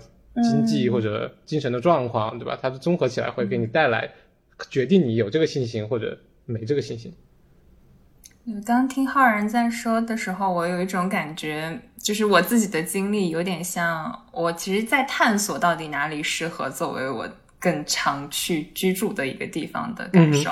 [0.43, 2.59] 经济或者精神的状况，对吧？
[2.61, 4.11] 它综合起来会给你带来，
[4.71, 7.13] 决定你有这个信心或者没这个信心。
[8.65, 17.29] 刚听浩然在说的时候，我有一种感觉，就是我自己的经历有点像，我其实，在探索到底哪里适合作为我
[17.61, 20.51] 更常去居住的一个地方的感受。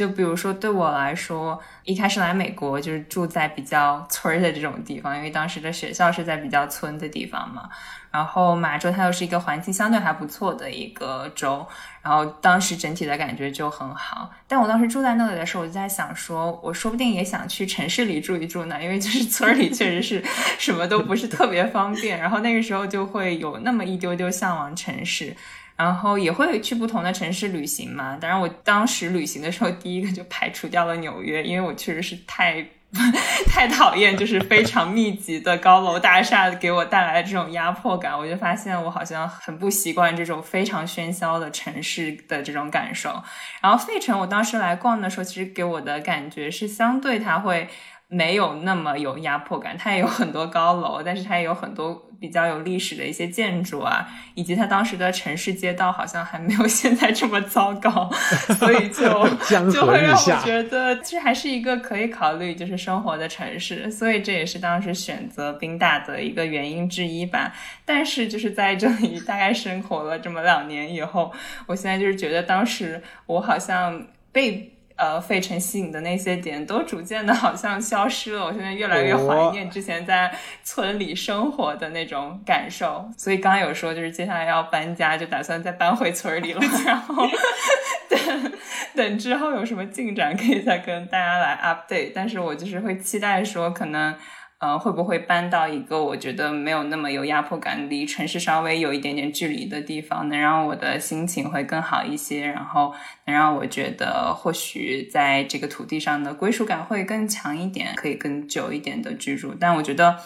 [0.00, 7.68] 就比如说，对我来说，一开始来美国就是住在比较村的这种地方，因为当时的学校是在比较村的地方嘛。
[8.10, 11.66] 然后马州它又是一个环境相对还不错的一个州，
[12.00, 14.30] 然后当时整体的感觉就很好。
[14.48, 20.24] 但我当时住在那里的时候，我就在想，说我说不定也想去城市里住一住呢，因为就是村里确实是
[20.58, 22.18] 什么都不是特别方便。
[22.18, 25.36] 然后那个时候就会有那么一丢丢向往城市。
[25.82, 28.18] 然后也会去不同的城市旅行嘛。
[28.20, 32.62] 当然，我当时旅行的时候， 第一个就排除掉了纽约，因为我确实是太
[33.48, 38.18] 太讨厌，就是非常密集的高楼大厦给我带来的这种压迫感。
[38.18, 43.22] 我就发现我好像很不习惯这种非常喧嚣的城市的这种感受。
[43.62, 47.68] 然后费城，我当时来逛的时候，其实给我的感觉是相对它会。
[48.12, 58.10] 没有那么有压迫感，它也有很多高楼，但是它也有很多比较有历史的一些建筑啊，以及它当时的城市街道好像还没有 现在这么糟糕，
[58.58, 59.06] 所以就
[59.70, 67.52] 就会让我觉得其实还是一个可以考虑就是生活的城市，所以这也是当时选择宾大的一个原因之一吧。
[67.84, 71.32] 但是就是在这里 大概生活了这么两年以后，
[71.66, 74.74] 我现在就是觉得当时我好像被。
[75.00, 78.44] 呃，费城吸引的那些点都逐渐的好像消失了。
[78.44, 80.30] 我现在越来越怀念之前在
[80.62, 83.10] 村里生活的那种感受。
[83.16, 86.60] 所以刚刚有说，就是接下来要搬家，就打算再搬回村里了。
[86.84, 87.26] 然后
[88.10, 88.52] 等
[88.94, 92.12] 等之后有什么进展，可以再跟大家来 update。
[92.14, 94.14] 但是我就是会期待说，可能。
[94.60, 102.94] 呃，会不会搬到一个我觉得没有那么有压迫感、离城市稍微有一点点距离的地方，能让我的心情会更好一些，然后
[103.24, 109.54] 能让我觉得或许在这个土地上的归属感会更强一点，可以更久一点的居住。
[109.58, 110.16] 但我觉得。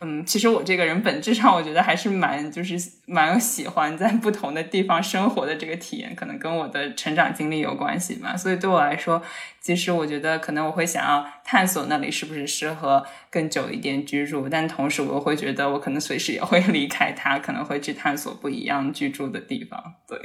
[0.00, 8.36] 嗯，其实我这个人本质上，我觉得还是蛮就是蛮喜欢在不同的地方生活的这个体验，可能跟我的成长经历有关系嘛。
[8.36, 9.20] 所以对我来说，
[9.60, 19.94] 其实我觉得可能我会想要探索那里是不是适合更久一点居住，但同时我又会觉得我可能随时也会离开它，可能会去探索不一样居住的地方。
[20.06, 20.16] 对，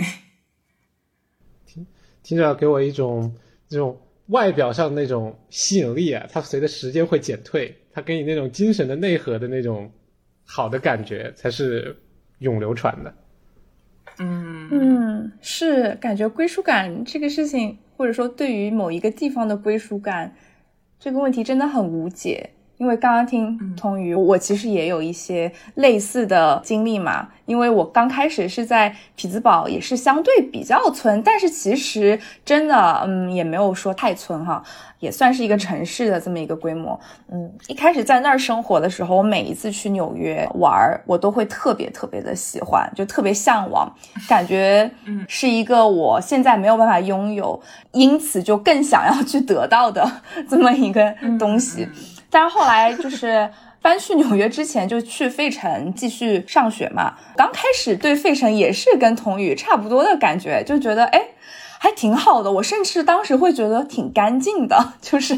[1.65, 1.87] 听
[2.21, 3.33] 听着给我一种
[3.67, 3.99] 这种
[4.33, 7.73] 外表上那种吸引力啊，它随着时间会减退。
[7.91, 9.91] 它给你那种精神的内核的那种
[10.43, 11.95] 好的感觉，才是
[12.39, 13.13] 永流传的。
[14.17, 20.35] 嗯嗯，是感觉归属感这个事情，或者说对于某一个地方的归属感
[20.99, 22.49] 这个问题，真的很无解。
[22.77, 27.29] 因为刚刚听通宇，我其实也有一些类似的经历嘛。
[27.45, 34.63] 因为我刚开始是在匹兹堡，也是相对比较村，但是其实真的，嗯，也没有说太村哈，
[34.99, 36.97] 也算是一个城市的这么一个规模。
[37.29, 43.93] 嗯，一开始在那儿生活的时候，我每一次去纽约玩，我都会特别特别的喜欢，就特别向往，
[44.29, 44.89] 感觉
[45.27, 47.61] 是一个我现在没有办法拥有，
[47.91, 50.09] 因此就更想要去得到的
[50.49, 51.89] 这么一个东西。
[52.33, 53.49] 但是后来就是
[53.81, 57.13] 搬去纽约之前，就去费城继续上学嘛。
[57.37, 61.21] 刚开始对费城也是跟童宇差不多的感觉，就觉得哎，
[61.77, 62.51] 还挺好的。
[62.51, 65.35] 我甚至当时会觉得挺干净的，就是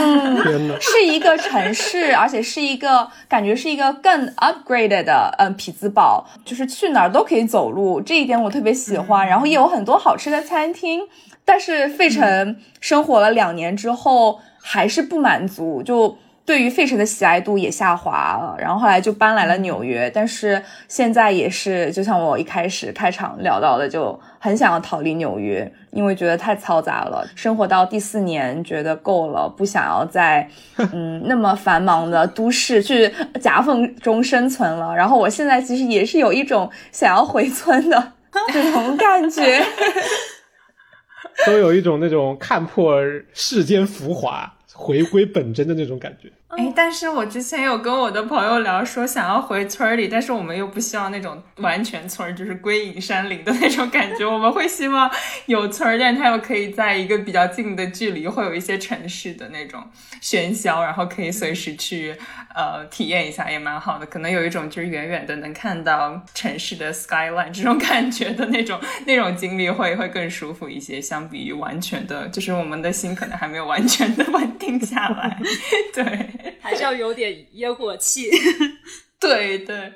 [0.00, 9.26] 嗯，是一个城市，而且是一个感觉是一个更 upgraded 的嗯匹兹堡，就是去哪儿都可以走路，这一点我特别喜欢。
[9.26, 11.02] 然后也有很多好吃的餐厅，
[11.44, 16.16] 但是费城生活了两年之后还是不满足，就。
[16.48, 27.22] 对于费城的喜爱度也下滑了，然后后来就搬来了纽约，但是现在也是，就像我一开始开场聊到的，就很想要逃离纽约，因为觉得太嘈杂了。
[27.34, 30.48] 生活到第四年，觉得够了，不想要在
[30.94, 34.96] 嗯那么繁忙的都市去 夹缝中生存了。
[34.96, 38.12] 然后我现在其实也是有一种想要回村的
[38.50, 39.62] 这种感觉，
[41.46, 44.54] 都有一种那种看破世间浮华。
[44.78, 46.30] 回归本真的那种感觉。
[46.48, 54.24] 哎，但是我之前有跟我的朋友聊，说想要回村里，但是我们又不希望那种完全村，就是归隐山林的那种感觉。
[54.24, 55.10] 我们会希望
[55.44, 59.86] 有村，但它又可以在一个比较近的距离，会有一些城市的那种
[60.22, 62.16] 喧嚣，然后可以随时去
[62.54, 64.06] 呃体验一下，也蛮好的。
[64.06, 75.38] 可能有一种就是远远的能看到城市的 skyline 这种感觉的那种那种经历，会会更舒服一些，相比于完全的，就是我们的心可能还没有完全的稳定下来。
[75.94, 76.37] 对。
[76.60, 78.30] 还是要有点烟火气，
[79.20, 79.92] 对对。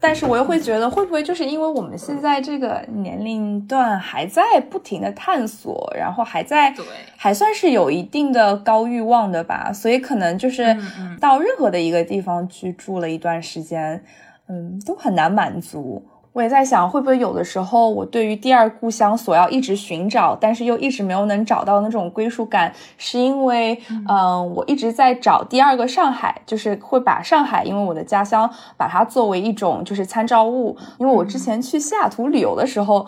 [0.00, 6.84] 但是我又会觉得，会不会就是因为我们现在这个年龄段还在不停的探索，然后还在对，
[7.16, 10.76] 还算是有一定的高欲望的吧，所以可能就是
[11.18, 14.04] 到任何的一个地方去住了一段时间，
[14.48, 16.06] 嗯，都很难满足。
[16.34, 33.06] 我也在想，会不会有的时候，我对于第二故乡所要一直寻找，但是又一直没有能找到那种归属感，是因为，嗯，我一直在找第二个上海，就是会把上海，因为我的家乡，把它作为一种就是参照物，因为我之前去西雅图旅游的时候。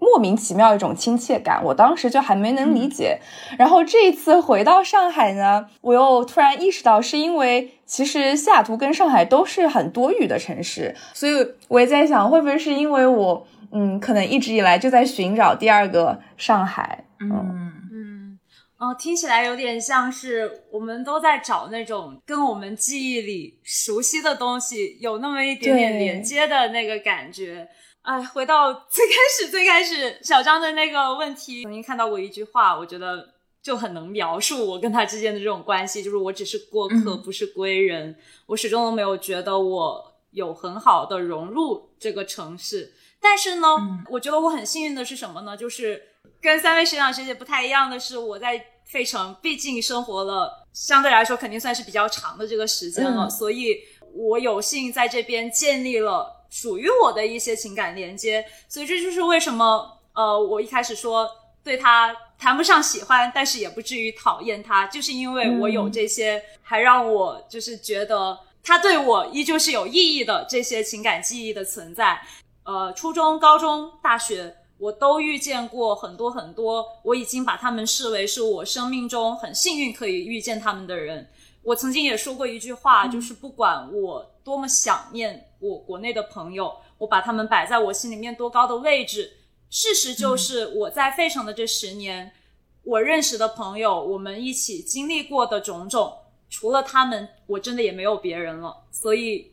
[0.00, 3.18] 莫名其妙一种亲切感，我当时就还没能理解。
[3.58, 11.32] 然后这一次回到上海呢，我又突然意识到，是因为其实西雅图跟上海都是很多雨的城市，所以
[11.68, 17.04] 我也在想，会不会是因为我，嗯，可能一直以来就在寻找第二个上海。
[17.18, 17.30] 嗯
[17.90, 18.38] 嗯
[18.78, 27.66] 哦，听起来有点像是我们都在找那种跟我们记忆里熟悉的东西有那么一点点连接的那个感觉。
[28.02, 33.26] 哎，回到最开始，最开始小张的那个问题，曾经看到过一句话，我觉得
[33.68, 38.16] 就很能描述我跟他之间的这种关系，就是我只是过客，不是归人。
[38.46, 42.94] 我始终都没有觉得我有很好的融入这个城市。
[43.20, 43.66] 但是呢，
[44.08, 45.54] 我觉得我很幸运的是什么呢？
[45.54, 46.02] 就是
[46.40, 53.76] 跟三位学长学姐不太一样的是，我在费城毕竟生活了相对来说肯定算是比较长的这个时间了，所以
[54.14, 56.36] 我有幸在这边建立了。
[56.50, 61.28] 属于我的一些情感连接，所以这就是为什么，呃，我一开始说
[61.62, 72.20] 对他谈不上喜欢，但是也不至于讨厌他，就是因为我有这些，还让我就是觉得他对我依旧是有意义的这些情感记忆的存在。
[72.62, 81.28] 呃，初中、高中、大学，我都遇见过很多很多，我已经把他们视为是我生命中很幸运可以遇见他们的人。
[81.62, 89.37] 我曾经也说过一句话，就是不管我多么想念我国内的朋友，我把他们摆在我心里面多高的位置，
[89.70, 92.32] 事实就是我在费城的这十年，
[92.82, 98.84] 我认识的朋友，我们一起经历过的种种，除了他们，我真的也没有别人了。
[98.90, 99.52] 所以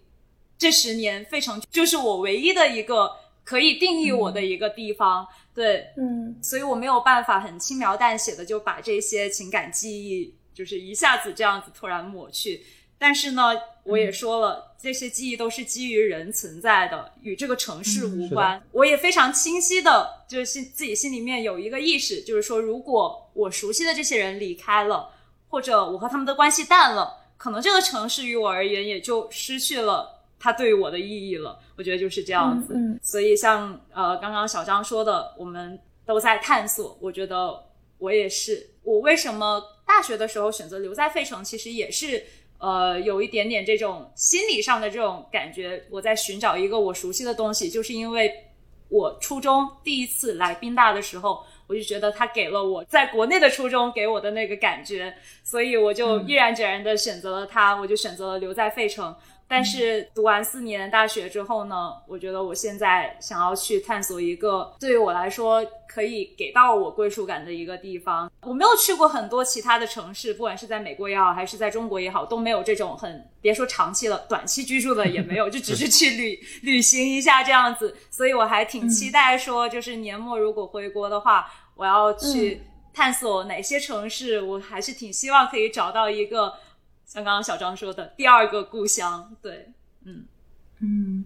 [0.57, 3.11] 这十年，费城就是我唯一的一个
[3.43, 5.27] 可以定义我的一个地方。
[5.53, 10.35] 对，嗯，所以我没有办法很轻描淡写的就把这些情感记忆。
[10.53, 12.65] 就是一下子这样子突然抹去，
[12.97, 13.51] 但是呢，
[13.83, 18.61] 我也说了，这些记忆都是基于人存在的，与这个城市无关。
[18.71, 25.09] 我也非常清晰的，就是心自己心里面有一个意识，就是说，如果我熟悉的这些人离开了，
[25.49, 31.59] 或者我和他们的关系淡了，可能这个城市于我而言也就失去了它对于我的意义了。
[31.75, 32.73] 我觉得就是这样子。
[33.03, 36.97] 所以像呃刚刚小张说的，我们都在探索。
[37.01, 37.61] 我觉得
[37.97, 38.69] 我也是。
[38.83, 39.61] 我为什么？
[39.87, 42.25] 大学的时候选择留在费城，其实也是，
[42.57, 45.83] 呃，有一点点这种心理上的这种感觉。
[45.89, 48.31] 我在寻找一个我熟悉的东西，就是因为
[48.89, 59.15] 我初中第一次来宾大的时候，我就觉得他给了我在国内的初中给我的那个感觉，所以我就毅然决然的选择了他，我就选择了留在费城。
[59.47, 68.31] 但是读完四年大学之后呢，我觉得我现在想要去探索一个对于我来说可以给到我归属感的一个地方。
[68.41, 77.95] 我没有去过很多其他的城市，不管是在美国也好，还是在中国也好，都没有这种很别说长期了，短期居住的也没有，就只是去旅旅行一下这样子。
[78.09, 84.41] 所以我还挺期待说，就是年末如果回国的话，我要去探索哪些城市。
[84.41, 86.51] 我还是挺希望可以找到一个。
[87.15, 89.69] 像刚刚小张说的，第二个故乡，对，
[90.03, 90.25] 嗯
[90.81, 91.23] 嗯，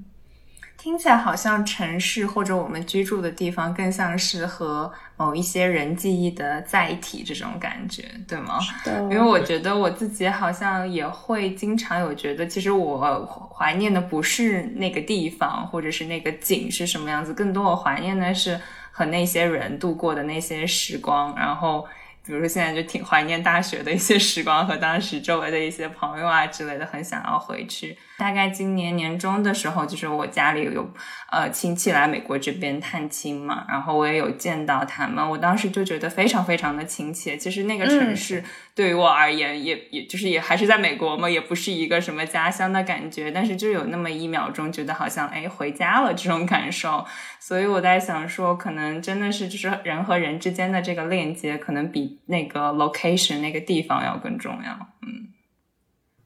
[0.77, 8.59] 听起来好像城市或者我们居住的地方更像是和某一些人记忆的载体这种感觉，对吗？
[8.85, 18.61] 对，因为我觉得我自己好像也会经常有觉得，其实我怀念的不是那个地方或者是那个景是什么样子，更多我怀念的是
[18.91, 21.87] 和那些人度过的那些时光，然后。
[22.29, 27.97] 比如说现在就挺怀念大学的一些时光和当时周围的一些朋友啊之类的，很想要回去。
[28.19, 30.87] 大概今年年中的时候，就是我家里有
[31.31, 37.35] 呃亲戚来美国这边探亲嘛，然后我也有见到他们，我当时就觉得非常非常的亲切。
[37.35, 38.43] 其实那个城市
[38.79, 47.05] 对于我而言，也也就是也还是在美国嘛，也不是一个什么家乡的感觉，但是就有那么一秒钟觉得好像哎回家了这种感受。
[47.41, 54.71] 所以我在想说，可能真的是就是人和人之间的这个链接，可能比那个 location 那个地方要更重要。
[55.01, 55.27] 嗯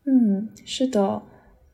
[0.06, 1.24] 嗯，是的。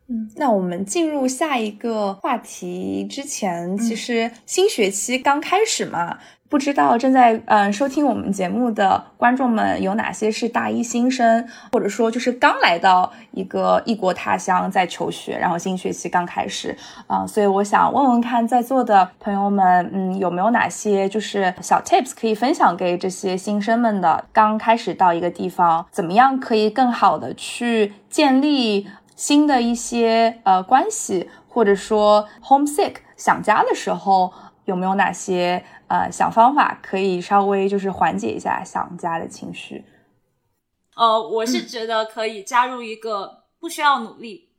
[0.08, 6.20] 嗯，那我们进入下一个话题之前，其实新学期刚开始嘛，
[6.50, 16.76] 不知道正在嗯收听我们节目的观众们有哪些是大一新生，或者说就是刚来到一个异国他乡在求学，然后新学期刚开始
[17.06, 24.26] 啊，所以我想问问看在座的朋友们，嗯，有没有哪些就是小 tips 可以分享给这些新生们的？
[24.34, 28.88] 刚开始到一个地方，怎么样可以更好的去建立？
[29.16, 34.32] 新的一些呃关系，或者说 homesick 想家的时候，
[34.64, 39.84] 有没有哪些呃小方法可以稍微就是缓解一下想家的情绪？
[40.96, 44.50] 呃，我是觉得可以加入一个不需要努力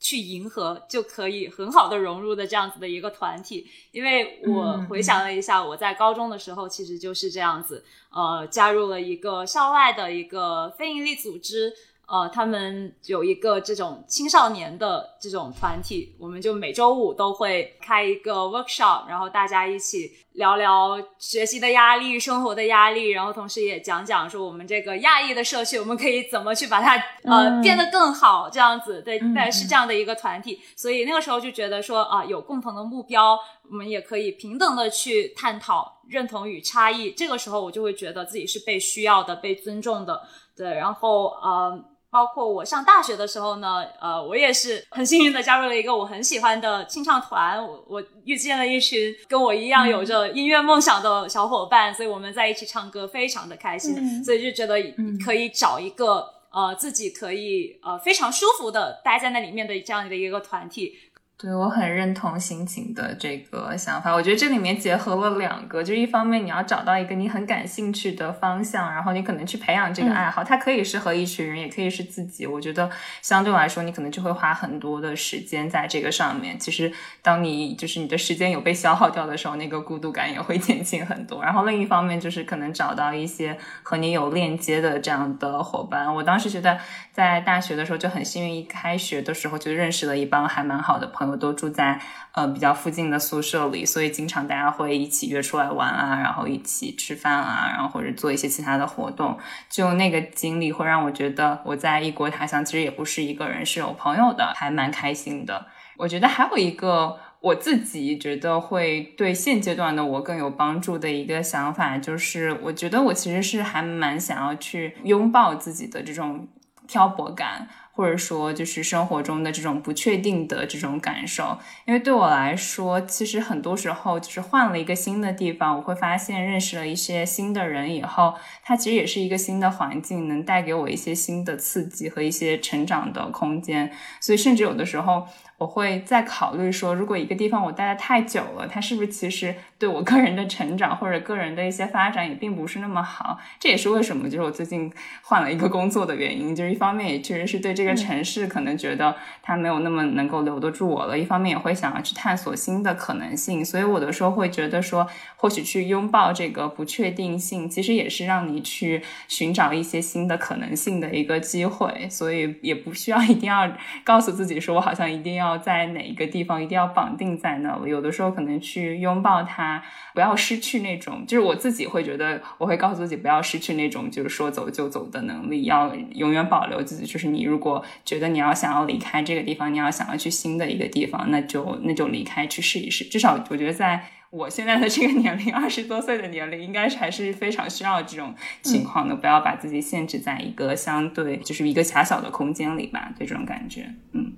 [0.00, 11.72] 去迎合就可以很好的融入的这样子的一个团体，因为我回想了一下，我在高中的时候其实就是这样子，呃，加入了一个校外的一个非营利组织。
[12.08, 30.58] 呃，他们有一个这种青少年的这种团体，我们就每周五都会开一个 workshop，然后大家一起聊聊学习的压力、生活的压力，然后同时也讲讲说我们这个亚裔的社区，我们可以怎么去把它呃变得更好，这样子对，对，是这样的一个团体。
[30.74, 33.38] 所以那个时候就觉得说啊，有共同的目标，
[33.68, 37.10] 我们也可以平等的去探讨认同与差异。
[37.10, 40.22] 这个时候我就会觉得自己是被需要的、被尊重的，
[40.56, 41.84] 对，然后呃。
[42.10, 54.76] 包括我上大学的时候呢，呃，我也是很幸运的加入了一个我很喜欢的清唱团，我我遇见了一群跟我一样有着音乐梦想的小伙伴，所以我们在一起唱歌非常的开心，所以就觉得
[55.24, 60.98] 可以找一个呃自己可以呃非常舒服的待在那里面的这样的一个团体。
[61.40, 72.44] 对我很认同心情的这个想法，我觉得这里面结合了两个，就是一方面你要找到一个你很感兴趣的方向，然后你可能去培养这个爱好，它可以是和一群人，也可以是自己。
[72.44, 72.90] 我觉得
[73.22, 76.58] 相对来说，你可能就会花很多的时间在这个上面。
[76.58, 81.40] 其实当你就是你的时间有被消耗掉的时候，那个孤独感也会减轻很多。
[81.44, 86.12] 然后另一方面就是可能找到一些和你有链接的这样的伙伴。
[86.12, 86.76] 我当时觉得
[87.12, 91.27] 在大学的时候就很幸运，一开学的时候就认识了一帮还蛮好的朋友。
[91.28, 92.00] 我都住在
[92.32, 99.38] 呃比较附近的宿舍里，所以经常大家会一起约出来玩啊，然后一起吃饭啊，然后或者做一些其他的活动。
[99.68, 105.66] 就那个经历会让我觉得我在异国他乡其实也不是一个人，是有朋友的，还蛮开心的。
[105.96, 116.46] 我觉得还有一个我自己觉得会对现阶段的我更有帮助的一个想法，就是我觉得我其实是还蛮想要去拥抱自己的这种
[116.86, 117.68] 漂泊感。
[117.98, 133.90] 或者说，就是生活中的这种不确定的这种感受，因为对我来说，其实很多时候就是换了一个新的地方，我会发现认识了一些新的人以后，它其实也是一个新的环境，能带给我一些新的刺激和一些成长的空间。
[134.20, 135.26] 所以，甚至有的时候。
[135.58, 143.40] 我会再考虑说，如果一个地方我待的太久了，它是不是其实对我个人的成长或者个人的一些发展也并不是那么好。
[143.58, 144.88] 这也是为什么就是我最近
[145.22, 153.64] 换了一个工作的原因，就是一方面也确实是对这个城市可能觉得它没有那么能够留得住我了，一方面也会想要去探索新的可能性。
[153.64, 162.08] 所以我的时候会觉得说，或许去拥抱这个不确定性，其实也是让你去寻找一些新的可能性的一个机会。
[162.08, 163.68] 所以也不需要一定要
[164.04, 165.47] 告诉自己说我好像一定要。
[165.48, 167.88] 要在哪一个地方一定要绑定在那了？
[167.88, 169.82] 有的时候可能去拥抱它，
[170.12, 171.24] 不要失去那种。
[171.26, 177.06] 就是我自己会觉得，我会告诉自己不要失去那种就是说走就走的能力，要永远保留自己。
[177.06, 183.04] 就是你如果觉得你要想要离开这个地方，你要想要去新的一个地方，那就那就离开去试一试。
[183.04, 189.16] 至少我觉得在我现在的这个年龄，二十多岁的年龄，应该是还是非常需要这种情况的。
[189.16, 193.10] 不要把自己限制在一个相对就是一个狭小的空间里吧。
[193.18, 194.32] 对这种感觉，嗯。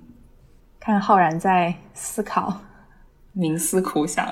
[0.81, 2.59] 看浩然在思考，
[3.37, 4.27] 冥思苦想。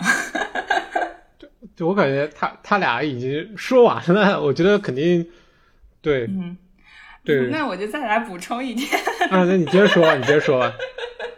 [1.38, 5.26] 就就我感觉他他俩已经说完了，我觉得肯定
[6.02, 6.58] 对，嗯，
[7.24, 7.50] 对。
[7.52, 8.90] 那我就再来补充一点。
[9.30, 10.74] 啊，那你接着说，你接着说吧。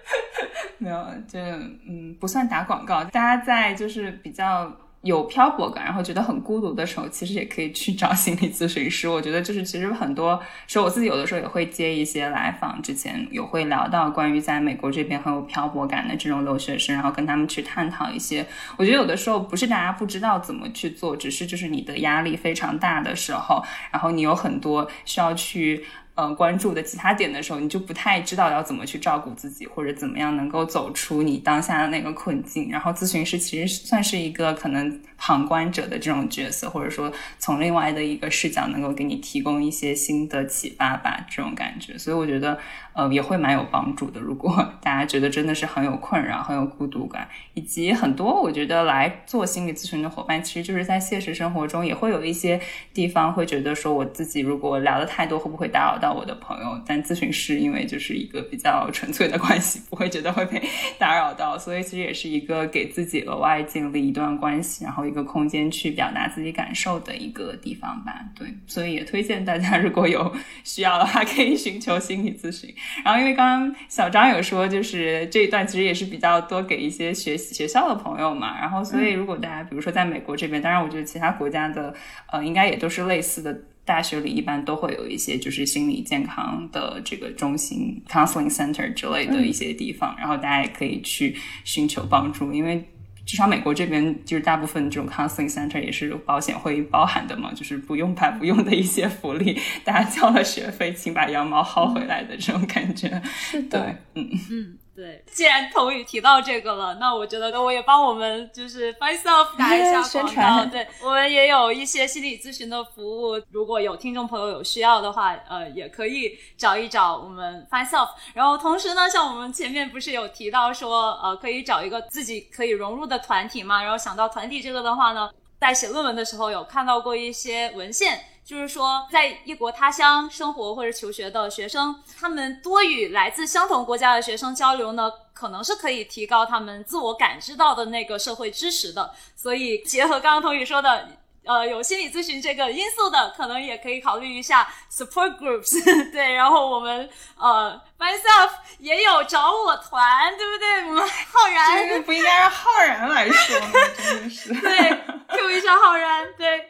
[0.80, 3.03] 没有，就嗯，不算打广告。
[3.03, 4.74] 大家在就是比较。
[5.02, 9.10] 有漂泊感，然后觉得很孤独的时候，其实也可以去找心理咨询师。
[9.10, 18.45] 我觉得就是其实很多时候，我自己有的时候也会接一些来访，之前有会聊到关于在美国这边很有漂泊感的这种留学生，然后跟他们去探讨一些。
[18.78, 25.84] 我觉得有的时候不是大家不知道怎么去做，只是就是你的压力非常大的时候，然后你有很多需要去。
[26.22, 32.69] 呃，关注的其他点的时候，你就不太知道要怎么去照顾自己，或者怎么样能够走出你当下的那个困境。
[32.69, 41.97] 然后，咨询师其实算是一个可能旁观者的这种角色，或者说从另外的一个视角，能够给你提供一些新的启发吧，这种感觉。
[41.97, 42.55] 所以，我觉得。
[42.93, 44.19] 呃，也会蛮有帮助的。
[44.19, 44.53] 如果
[44.84, 52.59] 大家觉得真的是很有困扰、很有孤独感，以及很多我觉得来做心理咨询的伙伴，其实就是在现实生活中也会有一些
[52.93, 56.80] 地方会觉得说，我自己如果聊的太多，会不会打扰到我的朋友？
[56.86, 60.62] 但咨询师因为就是一个比较纯粹的关系，不会觉得会被
[60.99, 68.26] 打扰到，所以其实也是一个给自己额外建立一段关系，然后一个空间去表达自己感受的一个地方吧。
[68.38, 70.34] 对，所以也推荐大家如果有
[70.64, 72.74] 需要的话，可以寻求心理咨询。
[73.03, 78.59] 然后，因为刚刚小张有说，就是这一段其实也是比较多给一些学学校的朋友嘛。
[78.59, 81.93] 然后，所以如果大家比如说在美国这边，当然我觉得其他国家的
[82.32, 92.88] 呃，应该也都是类似的，大学里一般都会有一些就是心理健康的这个中心 （counseling center） 之类的一些地方，然后大家也可以去寻求帮助，因为。
[93.23, 103.21] 至少美国这边就是大部分这种 counseling center 也是保险会包含的嘛，就是不用白不用的一些福利， 大家交了学费，请把羊毛薅回来的这种感觉。
[103.23, 104.77] 是的，嗯嗯。
[104.94, 110.66] 对，既然童宇提到这个了，那我觉得我也帮我们就是 myself 打一下广告。
[110.66, 118.10] 对，我们也有一些心理咨询的服务，如果有听众朋友有需要的话，呃，也可以找一找我们 myself。
[118.34, 123.82] 然后同时呢，像我们前面不是有提到说，呃，可以找一个自己可以融入的团体嘛？
[123.82, 125.32] 然后想到团体这个的话呢，
[125.62, 128.26] 在写论文的时候有看到过一些文献。
[128.43, 139.14] 就是说，在异国他乡生活或者求学的学生，他们多与来自相同国家的学生交流呢，可能是可以提高他们自我感知到的那个社会知识的。
[139.36, 141.07] 所以，结合刚刚童宇说的，
[141.44, 145.84] 呃，有心理咨询这个因素的，可能也可以考虑一下 support groups。
[146.14, 150.89] 对，然后我们呃，myself 也有找我团，对不对？
[150.89, 153.68] 我 们浩然，这个不应该让浩然来说吗？
[153.98, 154.89] 真的是， 对
[155.30, 156.68] ，Q 一下浩然，对。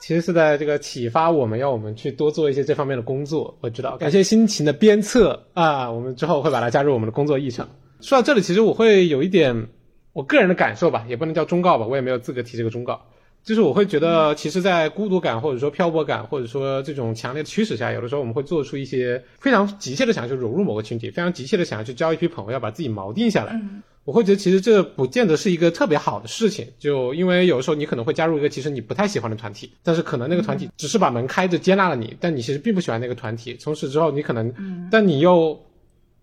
[0.00, 3.58] 其实是在这个启发我们要我们去多做一些这方面的工作。
[3.60, 7.68] 我知道，感谢辛勤的鞭策啊，我们之后会把它加入我们的工作议程。
[8.00, 9.68] 说到这里，其实我会有一点
[10.12, 13.00] 我个人的感受吧，也不能叫忠告吧，我也没有资格提这个忠告。
[13.44, 23.58] 就是我会觉得，其实，在孤独感或者说漂泊感或者说这种强烈的驱使下，有的时候我们会做出一些非常急切的想要去融入某个群体，非常急切的想要去交一批朋友，要把自己锚定下来。
[24.04, 33.56] 我会觉得其实这不见得是一个特别好的事情，就因为有的时候你可能会加入一个其实你不太喜欢的团体，但是可能那个团体只是把门开着接纳了你，但你其实并不喜欢那个团体。
[33.56, 34.52] 从此之后，你可能，
[34.90, 35.58] 但你又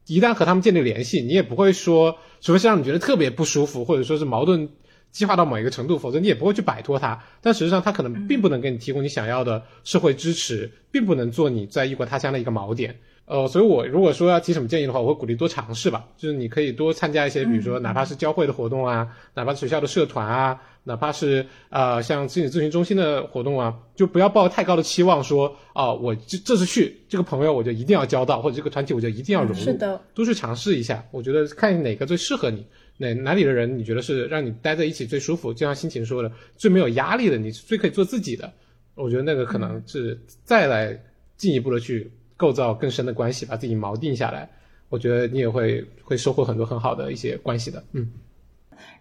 [0.07, 4.69] 一旦和他们建立联系，你也不会说，除非是让你觉得特别不舒服，或者说是矛盾
[5.11, 7.23] 激化到某一个程度，否则你也不会去摆脱他。
[7.41, 12.99] 但实际上，他可能并不能给你提供你想要的社会支持，并不能做你在异国他乡的一个锚点。
[13.25, 32.63] 呃，所以我如果说要提什么建议的话，我会鼓励多尝试吧，就是你可以多参加一些，比如说哪怕是教会的活动啊，哪怕学校的社团啊，哪怕是呃像心理咨询中心的活动啊，就不要抱太高的期望，说啊，我这这次去这个朋友我就一定要交到，或者这个团体我就一定要融入，是的，多去尝试一下，我觉得看哪个最适合你，
[32.97, 38.53] 哪哪里的人你觉得是让你待在一起最舒服，就像心情说的，最没有压力的，你最可以做自己的，
[38.93, 40.95] 我觉得那个可能是再来
[41.37, 42.11] 进一步的去。
[42.37, 44.49] 构造更深的关系，把自己锚定下来，
[44.89, 48.11] 我觉得你也会会收获很多很好的一些关系的，嗯。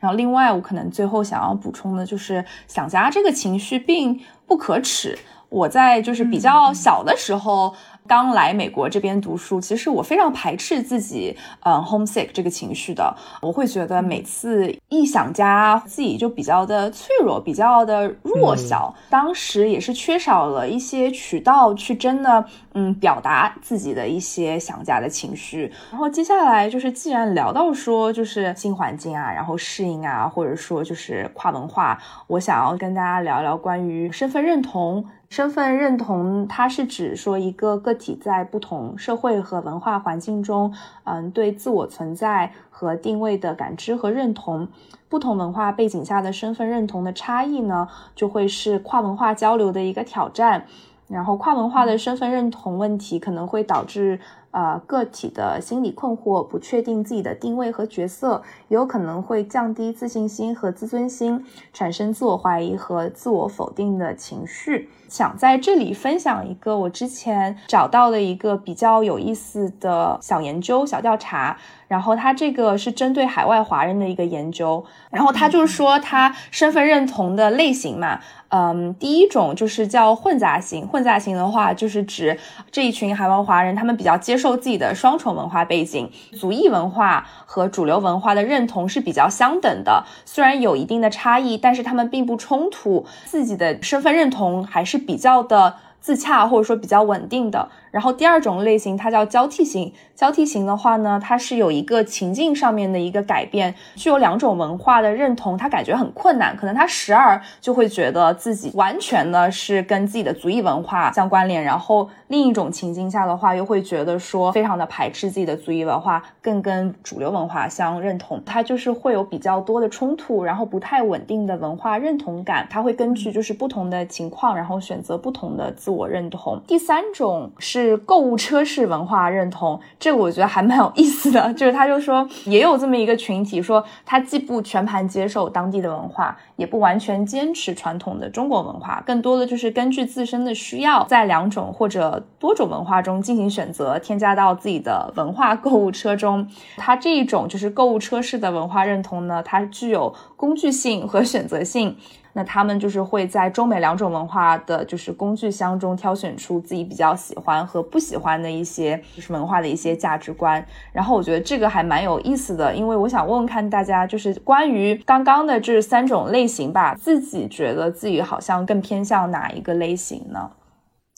[0.00, 5.18] 然后另外，我可能最后想要补充的就是，想家这个情绪并不可耻。
[5.48, 7.74] 我在就是比较小的时候。
[8.06, 13.16] 刚来美国这边读书，其实我非常排斥自己，嗯，homesick 这个情绪的。
[13.40, 18.94] 我会觉得每次一想家，自己就比较的脆弱，比较的弱小。
[19.08, 22.44] 当时也是缺少了一些渠道去真的，
[22.74, 25.72] 嗯，表达自己的一些想家的情绪。
[25.90, 35.06] 然后接下来就是，既然聊到说就是新环境啊，然后适应啊，或者说就是跨文化，我想要跟大家聊聊关于身份认同。
[35.28, 40.72] 身份认同，它是指说一个个体在不同社会和文化环境中，
[41.04, 44.68] 嗯，对自我存在和定位的感知和认同。
[45.08, 50.66] 不同文化背景下的身份认同的差异呢，就会是跨文化交流的一个挑战。
[51.06, 54.20] 然后，跨文化的身份认同问题可能会导致。
[54.54, 64.88] 呃，个体的心理困惑，不确定自己的定位和角色，也有可能会降低自信心和自尊心，产生自我怀疑和自我否定的情绪。
[65.14, 71.56] 想在这里分享一个我之前找到的一个比较有意思的小研究、小调查。
[71.94, 78.18] 然后他这个是针对海外华人的一个研究，然后他就是说他身份认同的类型嘛，
[78.48, 82.36] 嗯，第一种就是叫混杂型，混杂型的话就是指
[82.72, 97.66] 这一群海外华人，他们比较接受自己的双重文化背景，族裔文化和主流文化的认同是比较相等的，虽然有一定的差异，但是他们并不冲突，自己的身份认同还是比较的自洽，或者说比较稳定的。
[97.90, 99.90] 然后第二种类型，它叫交替型。
[100.14, 106.54] 交替型的话呢，它是有一个情境上面的一个改变，具有两种文化的认同，他感觉很困难。
[106.54, 118.42] 可能他时而就会觉得自己完全呢是跟自己的族裔文化相关联，然后另一种情境下的话，又会觉得说非常的排斥自己的族裔文化，更跟主流文化相认同。
[118.44, 122.66] 他就是会有比较多的冲突，然后不太稳定的文化认同感。
[122.68, 126.60] 他会根据就是不同的情况，然后选择不同的自我认同。
[126.66, 127.94] 第三种是。
[128.06, 131.52] 购物车式文化认同，这个我觉得还蛮有意思的。
[131.54, 146.46] 就是他就说，也有这么一个群体，说他既不全盘接受当地的文化，也不完全坚持传统的中国文化，更多的就是根据自身的需要，在两种或者多种文化中进行选择，添加到自己的文化购物车中。
[146.76, 151.96] 他这一种就是购物车式的文化认同呢，它具有工具性和选择性。
[152.34, 160.62] 那他们就是会在中美两种文化的就是工具箱中挑选出自己比较喜欢和不喜欢的一些就是文化的一些价值观，
[160.92, 170.50] 然后我觉得这个还蛮有意思的，因为我想问问看大家，就是关于刚刚的这三种类型吧，自己觉得自己好像更偏向哪一个类型呢？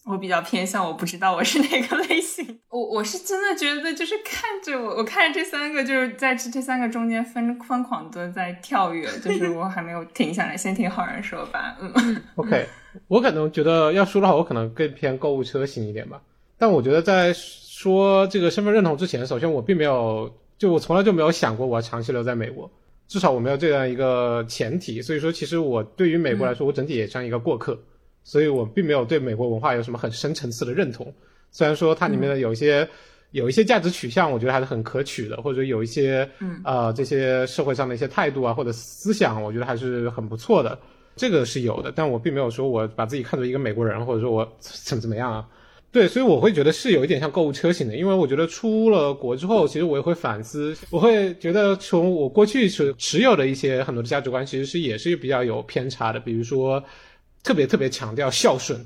[0.07, 2.59] 我比较偏向，我不知道我是哪个类型。
[2.71, 10.57] 我我是真的觉得，就是看着我，我看着这三个，就是在这这三个中间疯疯狂的在跳跃，就是我还没有停下来。
[10.57, 11.77] 先听浩然说吧。
[11.81, 12.23] 嗯。
[12.37, 12.67] OK，
[13.09, 16.23] 我可能觉得要说的话，我可能更偏购物车型一点吧。
[16.57, 22.71] 但我觉得在说这个身份认同之前，首先我并没有，就我从来就没有想过我要长期留在美国，
[23.09, 25.03] 至少我没有这样一个前提。
[25.03, 27.77] 所以说，其实我对于美国来说，我整体也像一个过客。
[28.27, 31.15] 所以我并没有对美国文化有什么很深层次的认同，
[31.53, 32.87] 虽然说它里面的有一些
[33.31, 36.29] 有一些价值取向，我觉得还是很可取的，或者有一些
[36.65, 40.77] 呃这些社会上的一些态度啊或者思想，我觉得还是很不错的，
[41.15, 41.93] 这个是有的。
[41.95, 45.47] 但我并没有说我把自己看作一个美国人，或者说我怎么怎么样啊？
[45.93, 56.83] 对，所以我会觉得是有一点像购物车型的，因为我觉得出了国之后，其实我也会反思，我会觉得从我过去持持有的一些很多的价值观，其实是也是比较有偏差的，比如说。
[57.47, 58.77] 特别特别强调孝顺，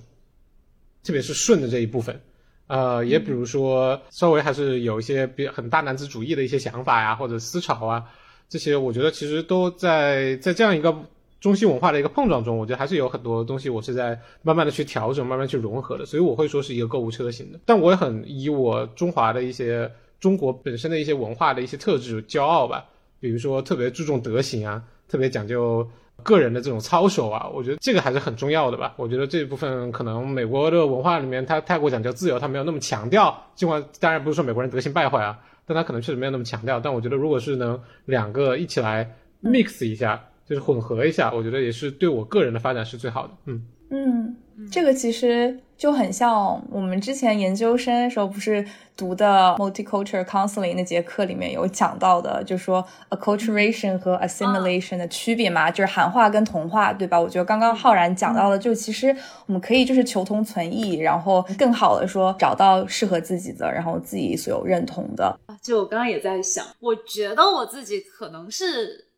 [1.02, 2.20] 特别是顺的这一部分，
[2.66, 8.04] 呃，也比如说稍微还是有一些比很大男子主义的一些想法呀，或者思潮啊，
[8.50, 10.94] 这些我觉得其实都在在这样一个
[11.40, 19.90] 中西文化的一个碰撞中，我觉得还是有很多东西我是在慢慢的去调整，慢慢去融合的，所以我会说是一个购物车型的，但我也很以我中华的一些
[20.20, 22.84] 中国本身的一些文化的一些特质骄傲吧，
[23.20, 25.88] 比如说特别注重德行啊，特别讲究。
[26.22, 28.94] 个人的这种操守啊，我觉得这个还是很重要的吧。
[28.96, 33.46] 我觉得这一部分可能美国的文化里面，它太过讲究自由，它没有那么强调。
[33.54, 36.78] 尽管当然不是说美国人德行败坏啊，但他可能确实没有那么强调。
[36.80, 43.32] 但我觉得如果是能两个一起来 mix 一下，就是混合一下，我觉得也是对我个人的发展是最好的。
[43.46, 44.36] 嗯嗯，
[44.70, 45.58] 这个其实。
[45.80, 48.62] 就很像我们之前研究生的时候，不是
[48.94, 57.18] 读的 multicultural counseling 那节课里面有讲到的，就说 acculturation 和 assimilation 的区别嘛，就是喊话跟同化，对吧？
[57.18, 59.16] 我觉得刚刚浩然讲到的，就其实
[59.46, 65.34] 我们可以就是求同存异，然后更好的说找到适合自己的，然后自己所有认同的。
[65.62, 69.08] 就我刚刚也在想，我觉得我自己可能是。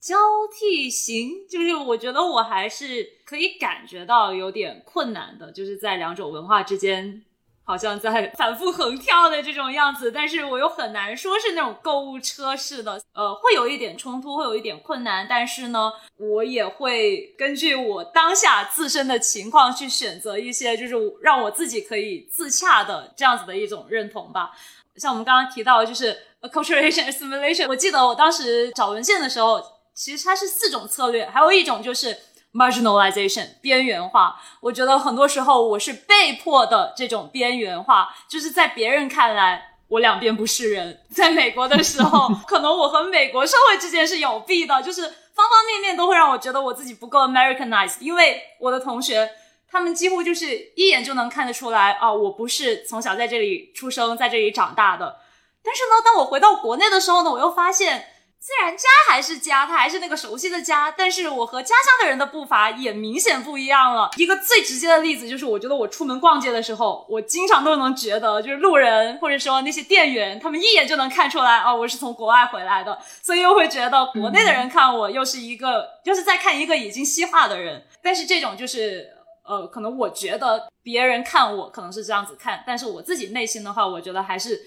[0.00, 0.16] 交
[0.52, 7.24] 替型，就是我觉得我还是可以感觉到有点困难的，就是在两种文化之间，
[7.64, 24.52] 好像在 反复横跳的这种样子，但是我又很难说是那种购物车式的，呃，会有一点冲突，会有一点困难，但是呢，我也会根据我当下自身的情况去选择一些，就是让我自己可以自洽的这样子的一种认同吧。
[24.96, 29.60] 像我们刚刚提到，就是 acculturation assimilation，我记得我当时找文献的时候。
[29.98, 32.16] 其实它是四种策略，还有一种就是
[32.54, 34.40] marginalization 边缘化。
[34.60, 41.00] 我觉得很多时候我是被迫的这种边缘化，就是在别人看来我两边不是人。
[41.12, 47.96] 在美国的时候， 可能我和美国社会之间是有弊的，就是方方面面都会让我觉得我自己不够 Americanized。
[47.98, 49.28] 因为我的同学
[49.68, 55.16] 他们几乎就是一眼就能看得出来啊，我不是从小在这里出生，在这里长大的。
[55.64, 58.12] 但是呢，当我回到国内的时候呢，我又发现。
[58.48, 64.08] 虽然家还是家，它还是那个熟悉的家，但是我和家乡的人的步伐也明显不一样了。
[64.16, 77.84] 一个最直接的例子就是，我觉得我出门逛街的时候，我经常都能觉得，就是路人或者说那些店员，他们一眼就能看出来，哦，我是从国外回来的，所以又会觉得国内的人看我又是一个，就是在看一个已经西化的人。
[78.02, 79.10] 但是这种就是，
[79.44, 84.58] 呃，可能我觉得别人看我可能是这样子看，但是我自己内心的话，我觉得还是。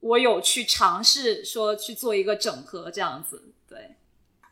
[0.00, 3.52] 我有去尝试说去做一个整合，这样子。
[3.68, 3.96] 对，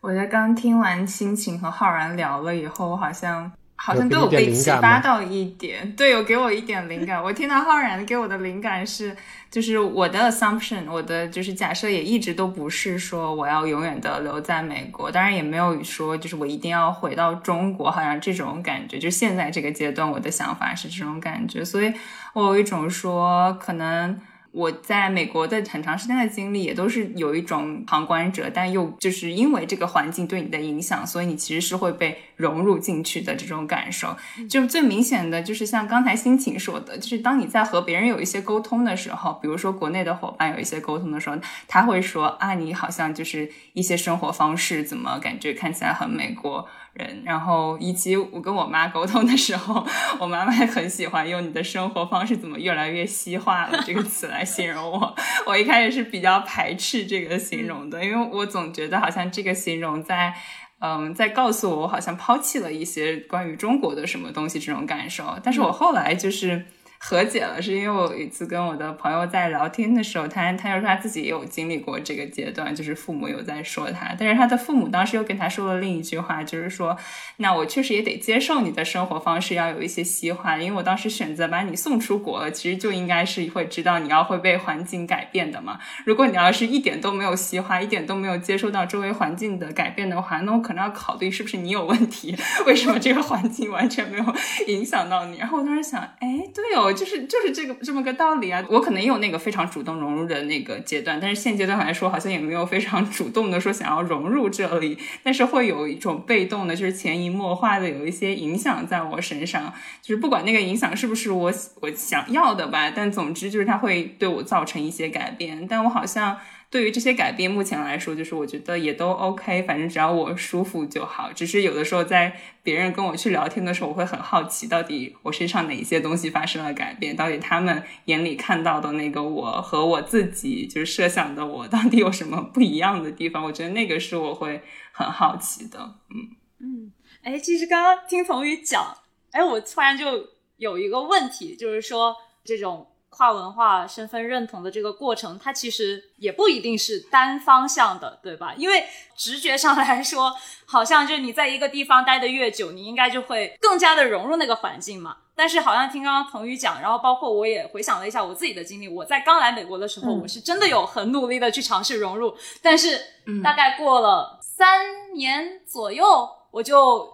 [0.01, 7.23] 我在刚听完心情和浩然聊了以后，我好像好像都有被启发到一点，对，有给我一点灵感。
[7.23, 9.17] 我听到浩然给我的灵感是，
[9.51, 21.95] 就是我的 assumption，我的就是假设也一直都不是说我要永远的留在美国，当然也没有说就是我一定要回到中国，好像这种感觉，就现在这个阶段我的想法是这种感觉，所以
[22.35, 24.21] 我有一种说可能。
[24.59, 34.17] 我在美国的很长时间的经历，也都是有一种旁观者，但又就是因为这个环境对你的影响，所以你其实是会被融入进去的这种感受。
[34.51, 41.37] 就最明显的就是像刚才心情说的，就是当你在和别人有一些沟通的时候，比如说国内的伙伴有一些沟通的时候，
[41.69, 46.67] 他会说啊，你好像就是一些生活方式怎么感觉看起来很美国。
[46.93, 49.87] 人，然后以及我跟我妈沟通的时候，
[50.19, 55.15] 我妈妈很喜欢用“你的生活方式怎么越来越西化了”这个词来形容我。
[55.47, 60.35] 我一开始是比较排斥这个形容的，因为我总觉得好像这个形容在，
[60.81, 65.39] 嗯，在告诉我我好像抛弃了一些关于中国的什么东西这种感受。
[65.43, 66.67] 但是我后来就是。
[67.01, 76.97] 和解了，是因为我有一次跟我的朋友在聊天的时候，他他说他自己也有经历过这个阶段，就是父母有在说他，但是他的父母当时又跟他说了另一句话，就是说，
[77.37, 85.79] 那我确实也得接受你的生活方式要有一些西化，因为我当时选择把你送出国了，其实就应该是会知道你要会被环境改变的嘛。
[86.05, 92.37] 如果你要是一点都没有西化，一点都没有接受到周围环境的改变的话，那我可能要考虑是不是你有问题，
[92.67, 94.25] 为什么这个环境完全没有
[94.67, 95.39] 影响到你？
[95.39, 96.88] 然后我当时想，哎，对哦。
[96.89, 98.65] 我就是就是这个这么个道理啊！
[98.71, 116.39] 我可能也有那个非常主动融入的那个阶段，但是现阶段来说，好像也没有非常主动的说想要融入这里，但是会有一种被动的，就是潜移默化的有一些影响在我身上，就是不管那个影响是不是我我想要的吧，但总之就是它会对我造成一些改变，但我好像。
[116.71, 121.33] 对于这些改变，目前来说，就是我觉得也都 OK，反正只要我舒服就好。
[121.33, 133.43] 只是有的时候在别人跟我去聊天的时候，我会很好奇，到底我身上哪些东西发生了改变，到底他们眼里看到的那个我和我自己就是设想的我，到底有什么不一样的地方？
[133.45, 134.61] 我觉得那个是我会
[134.93, 135.79] 很好奇的。
[136.11, 136.93] 嗯嗯，
[137.23, 138.95] 哎，其实刚刚听童宇讲，
[139.31, 142.15] 哎，我突然就有一个问题，就是说
[142.45, 142.87] 这种。
[143.11, 148.55] 跨文化身份认同的这个过程，它其实也不一定是单方向的，对吧？
[148.57, 148.85] 因为
[149.17, 150.35] 直觉上来说，
[150.67, 155.17] 好像就是你在一个地方待的越久，你应该就会更加的融入那个环境嘛。
[155.35, 163.01] 但是好像听刚刚腾宇讲，然后包括我也回想了一下我自己的经历，我在刚来美国的时候，我是真的有很努力的去尝试融入，但是
[163.43, 167.09] 大概过了三年左右，我就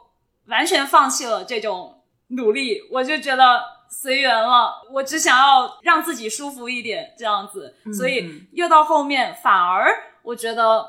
[0.47, 9.87] 完全放弃了这种努力，我就觉得随缘了，我只想要让自己舒服一点这样子，所以越到后面反而
[10.23, 10.87] 我觉得，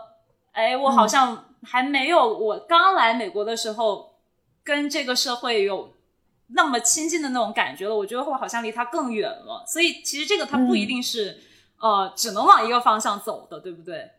[0.51, 4.15] 哎，我好像还没有我刚来美国的时候
[4.63, 5.93] 跟这个社会有
[6.47, 11.39] 那么亲近的那种感觉了，我觉得我好像离它更远了，所以其实这个它不一定是、
[11.79, 14.09] 呃只能往一个方向走的，对不对？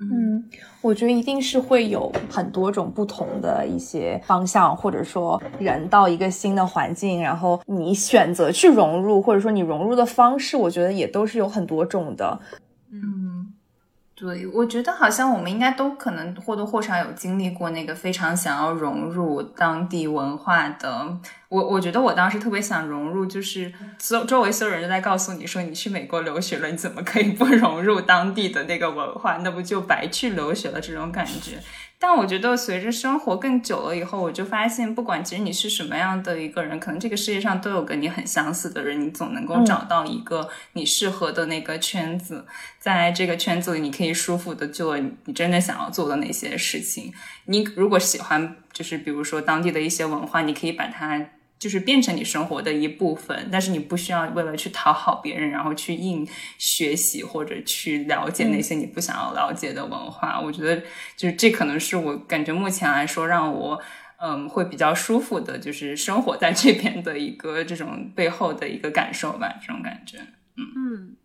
[0.00, 0.44] 嗯，
[0.82, 12.38] 我觉得一定是会有很多种不同的一些方向，或者说人到一个新的环境，然后你选择去融入，或者说你融入的方式，我觉得也都是有很多种的。
[12.90, 13.33] 嗯，
[14.16, 21.18] 对，我觉得好像我们应该都可能或多或少有经历过那个非常想要融入当地文化的。
[21.48, 29.38] 我我觉得我当时特别想融入，就是所周围所有人都在告诉你说，你去美国留学了，你怎么可以不 融入当地的那个文化？
[29.38, 30.80] 那不就白去留学了？
[30.80, 31.58] 这种感觉。
[32.06, 42.44] 但我觉得随着生活更久了以后，我就发现，不管其实你是什么样的一个人，可能这个世界上都有跟你很相似的人，你总能够找到一个你适合的那个圈子，
[42.78, 47.10] 在这个圈子里，你可以舒服的做你真的想要做的那些事情。
[47.46, 51.26] 你如果喜欢，就是比如说当地的一些文化，你可以把它。
[51.64, 60.38] 就是变成你生活的一部分，但是你不需要为了去讨好别人，然后去硬学习或者去了解那些你不想要了解的文化。
[60.38, 60.82] 我觉得，
[61.16, 63.80] 就是这可能是我感觉目前来说让我
[64.18, 70.18] 嗯会比较舒服的，就是生活在这边的一个这种背后的一个感受吧，这种感觉。
[70.58, 71.16] 嗯，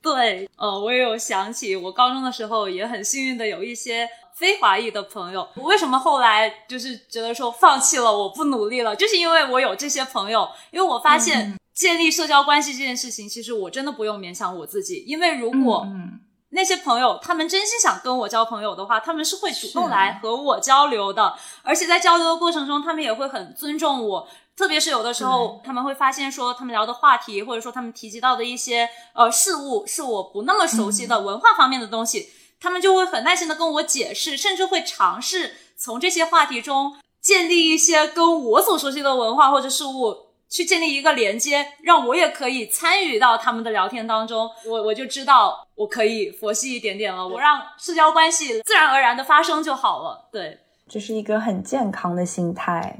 [0.00, 4.08] 对，呃，我也有想起我高中的时候也很幸运的有一些
[4.38, 5.48] 非华裔的朋友。
[5.56, 16.20] 我为什么后来就是觉得说放弃了，我不努力了，就是因为我有这些朋友，因为我发现建立社交关系这件事情，其实我真的不用勉强我自己，因为如果嗯
[16.50, 24.28] 那些朋友他们真心想跟我交朋友的话，他们是会主动来和我交流的，而且在交流的过程中，他们也会很尊重我。
[24.56, 32.28] 特别是有的时候，他们会发现说，他们聊的话题，或者说他们提及到的一些呃事物，是我不那么熟悉的文化方面的东西，
[32.60, 40.28] 他们就会很耐心的跟我解释，甚至会尝试从这些话题中建立一些跟我所熟悉的文化或者事物。
[40.50, 50.26] 去建立一个连接，让我也可以参与到他们的聊天当中，我我就知道我可以佛系一点点了，我让社交关系自然而然的发生就好了。
[50.32, 52.96] 对，这是一个很健康的心态。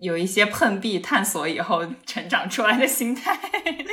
[0.00, 3.40] 有一些碰壁探索以后成长出来的心态。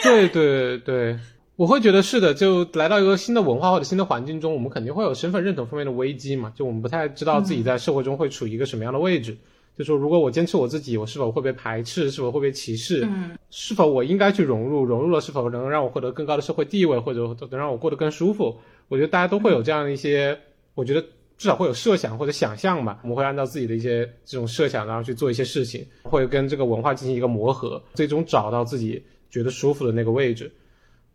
[0.03, 1.17] 对 对对，
[1.59, 2.33] 我会觉得是的。
[2.33, 6.53] 就来到一个新的文化或者新的环境中，我们肯定会有身份认同方面的危机嘛。
[6.55, 9.35] 就我们不太知道自己在社会中会处于一个什么样的位置。
[9.77, 12.09] 就说如果我坚持我自己，我是否会被排斥？
[12.09, 13.03] 是否会被歧视？
[13.03, 14.85] 嗯，是否我应该去融入？
[14.85, 18.55] 融入了是否能让我获得更高的社会地位，或者能让我过得更舒服？
[18.87, 20.39] 我觉得大家都会有这样的一些，
[20.75, 21.01] 我觉得
[21.37, 22.99] 至少会有设想或者想象吧。
[23.03, 30.49] 我们会按照自己的一些这种设想，然后去做一些事情，会跟这个文化进行一个磨合，最终找到自己觉得舒服的那个位置。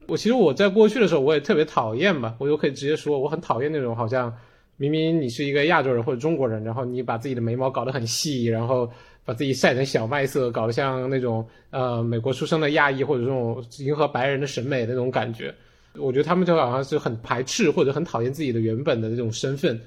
[0.06, 4.32] 我其实我在过去的时候，我也特别讨厌吧，我就可以直接说，我很讨厌那种好像
[4.76, 8.90] 明明你是一个亚洲人或者中国人，然后你把自己的眉毛搞得很细，然后
[9.24, 15.54] 把自己晒成小麦色，搞得像那种呃美国出生的亚裔或者这种迎合白人的审美的那种感觉。
[15.96, 19.80] 我觉得他们就好像是很排斥或者很讨厌自己的原本的那种身份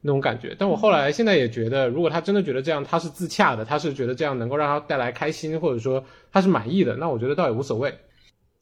[0.00, 0.56] 那种感觉。
[0.58, 6.02] 但我后来现在也觉得，如果他真的觉得这样他是自洽的，他是觉得这样能够让他带来开心，或者说
[6.32, 7.92] 他是满意的，那我觉得倒也无所谓。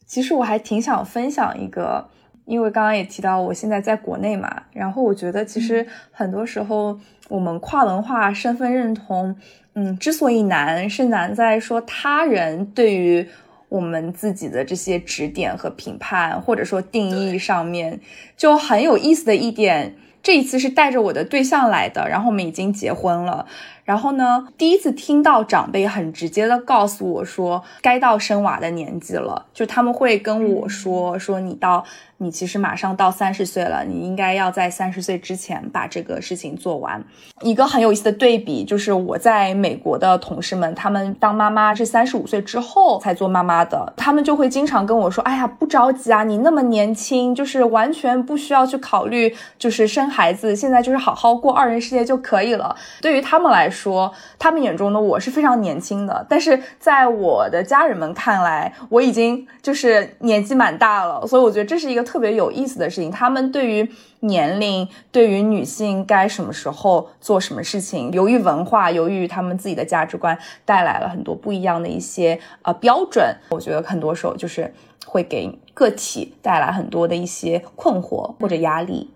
[0.08, 2.08] 其实我还挺想分享一个，
[2.46, 6.98] 因为刚刚也提到我现在在国内嘛，然后我觉得其实很多时候
[7.28, 9.36] 我们跨文化身份认同，
[9.74, 13.28] 嗯，之所以难，是难在说他人对于
[13.68, 18.00] 我们自己的这些指点和评判，或者说定义上面，
[18.34, 19.94] 就很有意思的一点。
[20.20, 23.46] 这一次是带着我的对象来的，然后我们已经结婚了。
[23.88, 31.82] 然后呢，第一次听到长辈很直接的告诉我说，该到生娃的年纪了，就他们会跟我说，说你到
[32.18, 37.02] 你其实马上到三十岁了，你应该要在三十岁之前把这个事情做完。
[37.40, 52.76] 一个很有意思的对比就是我在美国的同事们，他们当妈妈是三十五岁之后才做妈妈的，他们就会经常跟我说，哎呀，不着急啊，你那么年轻，就是完全不需要去考虑就是生孩子，现在就是好好过二人世界就可以了。
[53.00, 53.77] 对于他们来说。
[53.78, 61.26] 说，他们眼中的我是非常年轻的，但是在我的家人们看来，我已经就是年纪蛮大了。
[61.26, 63.10] 所以我觉得这是一个特别有意思的事情。
[63.10, 63.88] 他们对于
[64.20, 73.24] 年龄，对于女性该什么时候做什么事情，由于文化，由于他们自己的价值观，带来了很多不一样的一些呃标准。
[73.50, 74.74] 我觉得很多时候就是
[75.06, 79.08] 会给个体带来很多的一些困惑或者压力。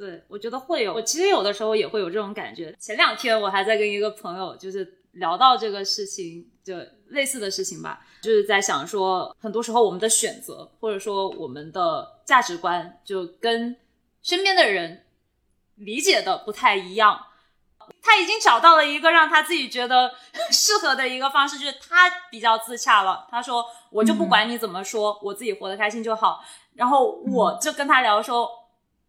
[0.00, 0.94] 对，我觉得会有。
[0.94, 2.74] 我其实有的时候也会有这种感觉。
[2.80, 6.74] 前两天我还在跟一个朋友就是聊到这个事情，就
[7.08, 13.76] 类似的事情吧，就是在想说，很多时候我们的选择或者说我们的价值观，就跟
[14.22, 15.04] 身边的人
[15.74, 17.26] 理解的不太一样。
[18.00, 20.10] 他已经找到了一个让他自己觉得
[20.50, 23.26] 适合的一个方式，就是他比较自洽了。
[23.30, 26.42] 他说：“我就不管你怎么说，我自己活得开心就好。”
[26.72, 28.48] 然后我就跟他聊说。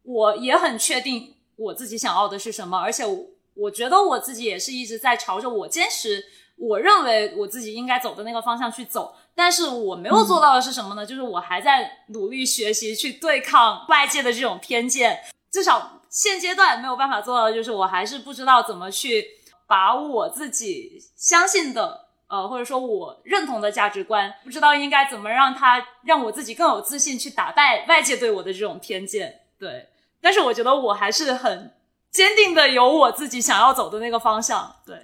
[0.03, 3.25] 我也很确定我自己想要的是什么，而且我
[3.55, 6.23] 我觉得我自己也是一直在朝着我坚持
[6.57, 9.15] 我认为我自己应该走的那个方向去走。
[9.33, 11.05] 但是我没有做到的是什么呢？
[11.05, 15.19] 就是我还在努力学习去对抗外界的这种偏见。
[15.51, 19.25] 至少现阶段没有办法做到的就是，我还是不知道怎么去
[19.67, 29.40] 把我自己相信的呃，或者说我认同的价值观，不知道应该怎么让它让我自己更有自信去打败外界对我的这种偏见。
[29.61, 29.87] 对。
[30.19, 31.73] 但是我觉得我还是很
[32.11, 34.75] 坚定的，有我自己想要走的那个方向。
[34.85, 34.95] 对，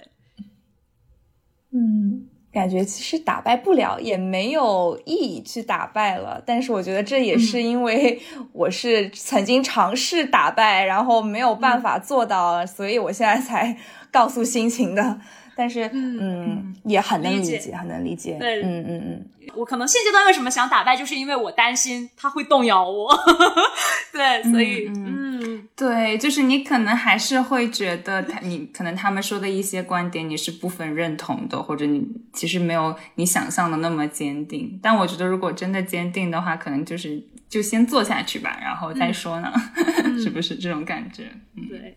[1.70, 6.42] 嗯，感觉其实打败不了，也没有意义去打败了。
[6.44, 8.20] 但是我觉得这也是因为
[8.52, 13.78] 我是曾经尝试打败，然后没有办法做到，所以我现在才
[14.10, 15.20] 告诉心情的。
[15.58, 18.36] 但是，嗯，也很能理解，很能理解。
[18.38, 19.26] 对，嗯嗯嗯。
[19.56, 23.12] 我可能现阶段为什么想打败，就是因为我担心他会动摇我。
[24.12, 34.78] 对，所以，嗯，对，就是你可能还是会觉得他，你可能他们说的一些观点你是部分认同的，或者你其实没有你想象的那么坚定。
[34.80, 39.52] 但我觉得，如果真的坚定的话，可能就是就先做下去吧，然后再说呢，
[40.22, 41.24] 是不是这种感觉？
[41.68, 41.96] 对。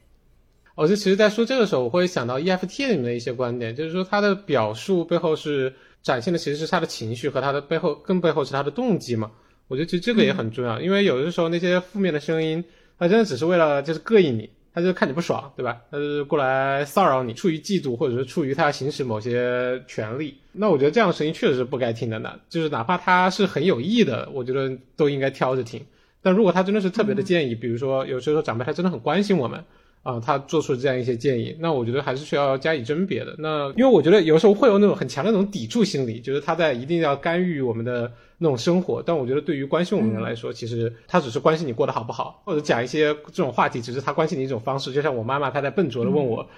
[0.75, 9.29] 我就其实，在说这个时候，我会想到 EFT 里面的一些观点，就是说他的表述背后是展现的，其实是他的情绪和他的背后，更背后是他的动机嘛。
[9.67, 12.63] 我觉得其实这个也很重要，因为有的时候那些负面的声音，
[12.97, 15.77] 他真的只是为了就是膈应你，他就看你不爽，对吧？
[15.91, 20.35] 他是过来骚扰你，出于嫉妒或者是出于他行使某些权利。
[20.53, 25.85] 那我觉得这样的声音确实是不该听的呢，就是哪怕他是很有意的，我觉得都应该挑着听。
[26.21, 29.63] 但如果他真的是特别的建议，比如说有时候长辈他真的很关心我们。
[30.03, 33.35] 啊，他做出这样一些建议，那我觉得还是需要加以甄别的。
[33.37, 39.03] 那因为我觉得有时候会有那种很强的那种抵触心理，就是他在一定要干预我们的那种生活。
[39.05, 44.91] 但我觉得对于关心我们的人来说，其实他只是关心你过得好不好，或者讲一些这种话题，只是他关心你一种方式。
[44.91, 46.49] 就像我妈妈，她在笨拙的问我，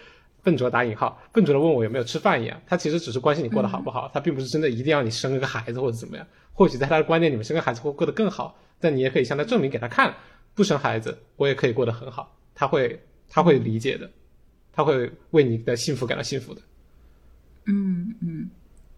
[0.42, 2.58] 笨拙打引号，笨拙的问我有没有吃饭一样。
[2.66, 6.26] 他其实只是关心你过得好不好，他并不是真的一定要你生一个孩子或者怎么样。
[6.54, 10.14] 或许在他的观念里面，生个孩子会过得更好，但你也可以向他证明给他看，
[10.56, 12.38] 不生孩子我也可以过得很好。
[12.56, 12.98] 他会。
[13.34, 14.08] 他会理解的，
[14.72, 16.62] 他会为你的幸福感到幸福的。
[17.66, 18.50] 嗯嗯，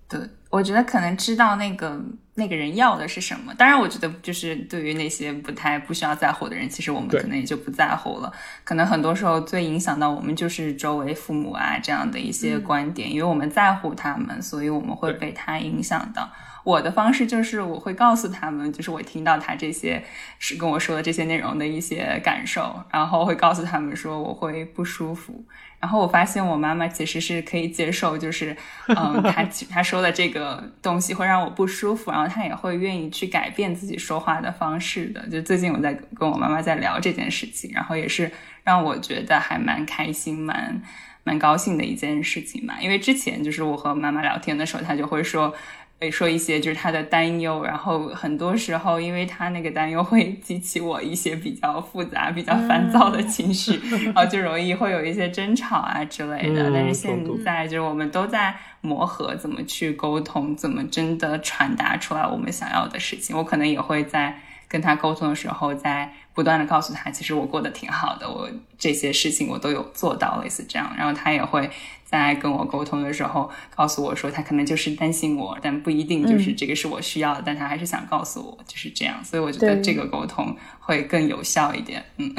[0.08, 2.00] 对，我觉得可能知道那个
[2.36, 3.52] 那个人要的是什么。
[3.56, 8.32] 当然，我觉得就是对于那些不太不需要在乎的人，其实我们可能也就不在乎了。
[8.64, 16.30] 可能很多时候最影响到我们就是周围父母啊这样的一些观点，因为我们在乎他们，所以我们会被他影响到。
[16.64, 20.04] 我的方式就是，我会告诉他们，就是我听到他这些
[20.40, 25.46] 是跟我说的这些内容的一些感受，然后会告诉他们说我会不舒服。
[25.86, 28.58] 然后我发现我妈妈其实是可以接受，就是
[28.88, 35.30] 嗯，她 她说的这个东西会让我不舒服，然后她也会愿意去改变自己说话的方式的。
[35.30, 38.32] 就最近我在跟我妈妈在聊这件事情，然后也是
[38.64, 40.82] 让我觉得还蛮开心、蛮
[41.24, 42.82] 蛮高兴的一件事情嘛。
[42.82, 45.54] 因为之前就是我和妈妈聊天的时候，她就会说。
[46.00, 56.70] 会说一些就是他的担忧，然后很多时候因为他那个担忧会激起我一些比较复杂、比较烦躁的情绪， 然后就容易会有一些争吵啊之类的。
[56.74, 63.36] 但是现在就是我们都在磨合，怎么去沟通，怎么真的传达出来我们想要的事情。
[63.36, 64.38] 我可能也会在
[64.68, 70.94] 跟他沟通的时候，在不断的告诉他，其实我过得挺好的，我这些事情我都有做到，类似这样。
[70.96, 71.72] 然后他也会。
[72.08, 82.06] 在跟我沟通的时候，告诉我说他可能就是担心我，但不一定就是这个是我需要的，但他还是想告诉我就是这样，所以我觉得这个沟通会更有效一点。
[82.18, 82.34] 嗯，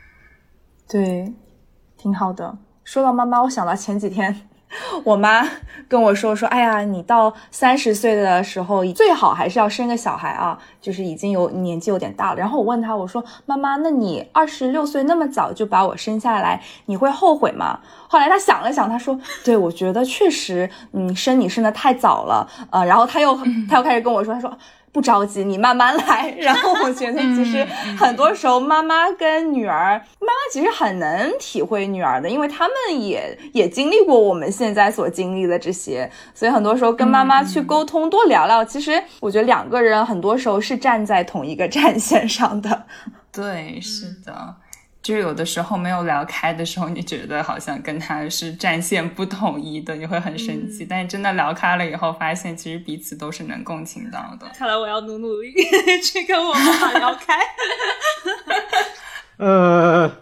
[0.88, 1.30] 对，
[1.98, 2.56] 挺好的。
[2.84, 4.48] 说到妈妈，我想到前几天
[5.04, 5.46] 我妈
[5.88, 12.38] 跟我说说，哎呀，你到三十岁的时候，最好还是要生个小孩啊，就是已经有年纪有点大了。
[12.38, 17.78] 然后我问她，我说妈妈，那你二十六岁那么早就把我生下来，你会后悔吗？
[18.08, 23.38] 后来她想了想，她说，对，我觉得确实，嗯，生你生的太早了，呃，然后她又
[23.70, 24.58] 她又开始跟我说，她说。
[24.96, 26.34] 不着急，你慢慢来。
[26.38, 27.62] 然后我觉得，其实
[27.98, 38.64] 很多时候，妈妈跟女儿，妈妈其实很能体会女儿的，因为他们也也经历过我们现在所经历的这些，所以很多时候跟妈妈去沟通，多聊聊。
[38.64, 42.86] 其实我觉得两个人很多时候是站在同一个战线上的。
[43.30, 44.54] 对，是的。
[45.06, 50.84] 就有的时候没有聊开的时候，你觉得好像跟他是战线不统一的，你会很生气。
[50.84, 54.48] 但是真的聊开了以后，发现其实彼此都是能共情到的。
[54.58, 55.52] 看来我要努努力
[56.02, 57.38] 去跟我妈妈聊开。
[59.38, 60.12] 呃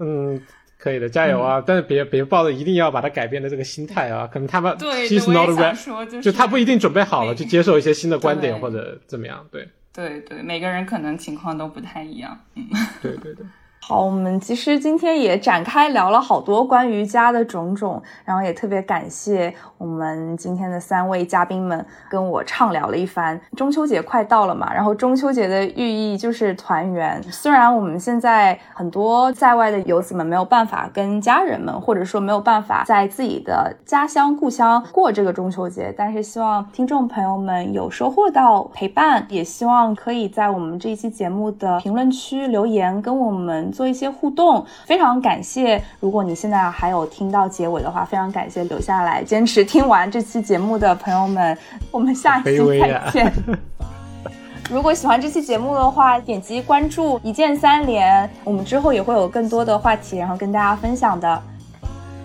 [0.00, 0.42] 嗯，
[0.78, 1.62] 可以的，加油啊！
[1.64, 9.46] 但是别别抱着一定要把它改变的这个心态啊，可能他们对，其实 not ready，就他不一定准备好了去接受一些新的观点或者怎么样。
[9.52, 12.36] 对对对，每个人可能情况都不太一样。
[12.56, 12.64] 嗯，
[13.00, 13.46] 对对对。
[13.86, 23.38] 好，我们其实今天也展开聊了好多关于家的种种，然后也特别感谢我们今天的三位嘉宾们跟我畅聊了一番。
[23.54, 27.22] 中秋节快到了嘛，然后中秋节的寓意就是团圆。
[27.24, 43.73] 虽然我们现在很多在外的游子们没有办法跟家人们，或者说没有办法在自己的家乡故乡过这个中秋节，但是希望听众朋友们有收获到陪伴，也希望可以在我们这一期节目的评论区留言跟我们。
[43.74, 45.82] 做一些互动，非常感谢。
[46.00, 51.58] 如果你现在还有听到结尾的话，非常感谢留下来坚持听完这期节目的朋友们。
[51.90, 53.32] 我们下一期再见。
[54.70, 58.30] 如果喜欢这期节目的话，点击关注，一键三连。
[58.44, 61.42] 我们之后也会有更多的话题，然后跟大家分享的。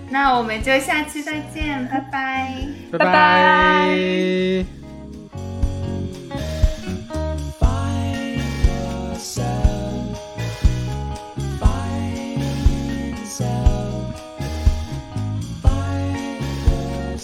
[0.09, 2.53] 那我们就下期再见，拜拜，
[2.91, 4.78] 拜拜。
[13.39, 14.13] sound
[15.63, 17.19] by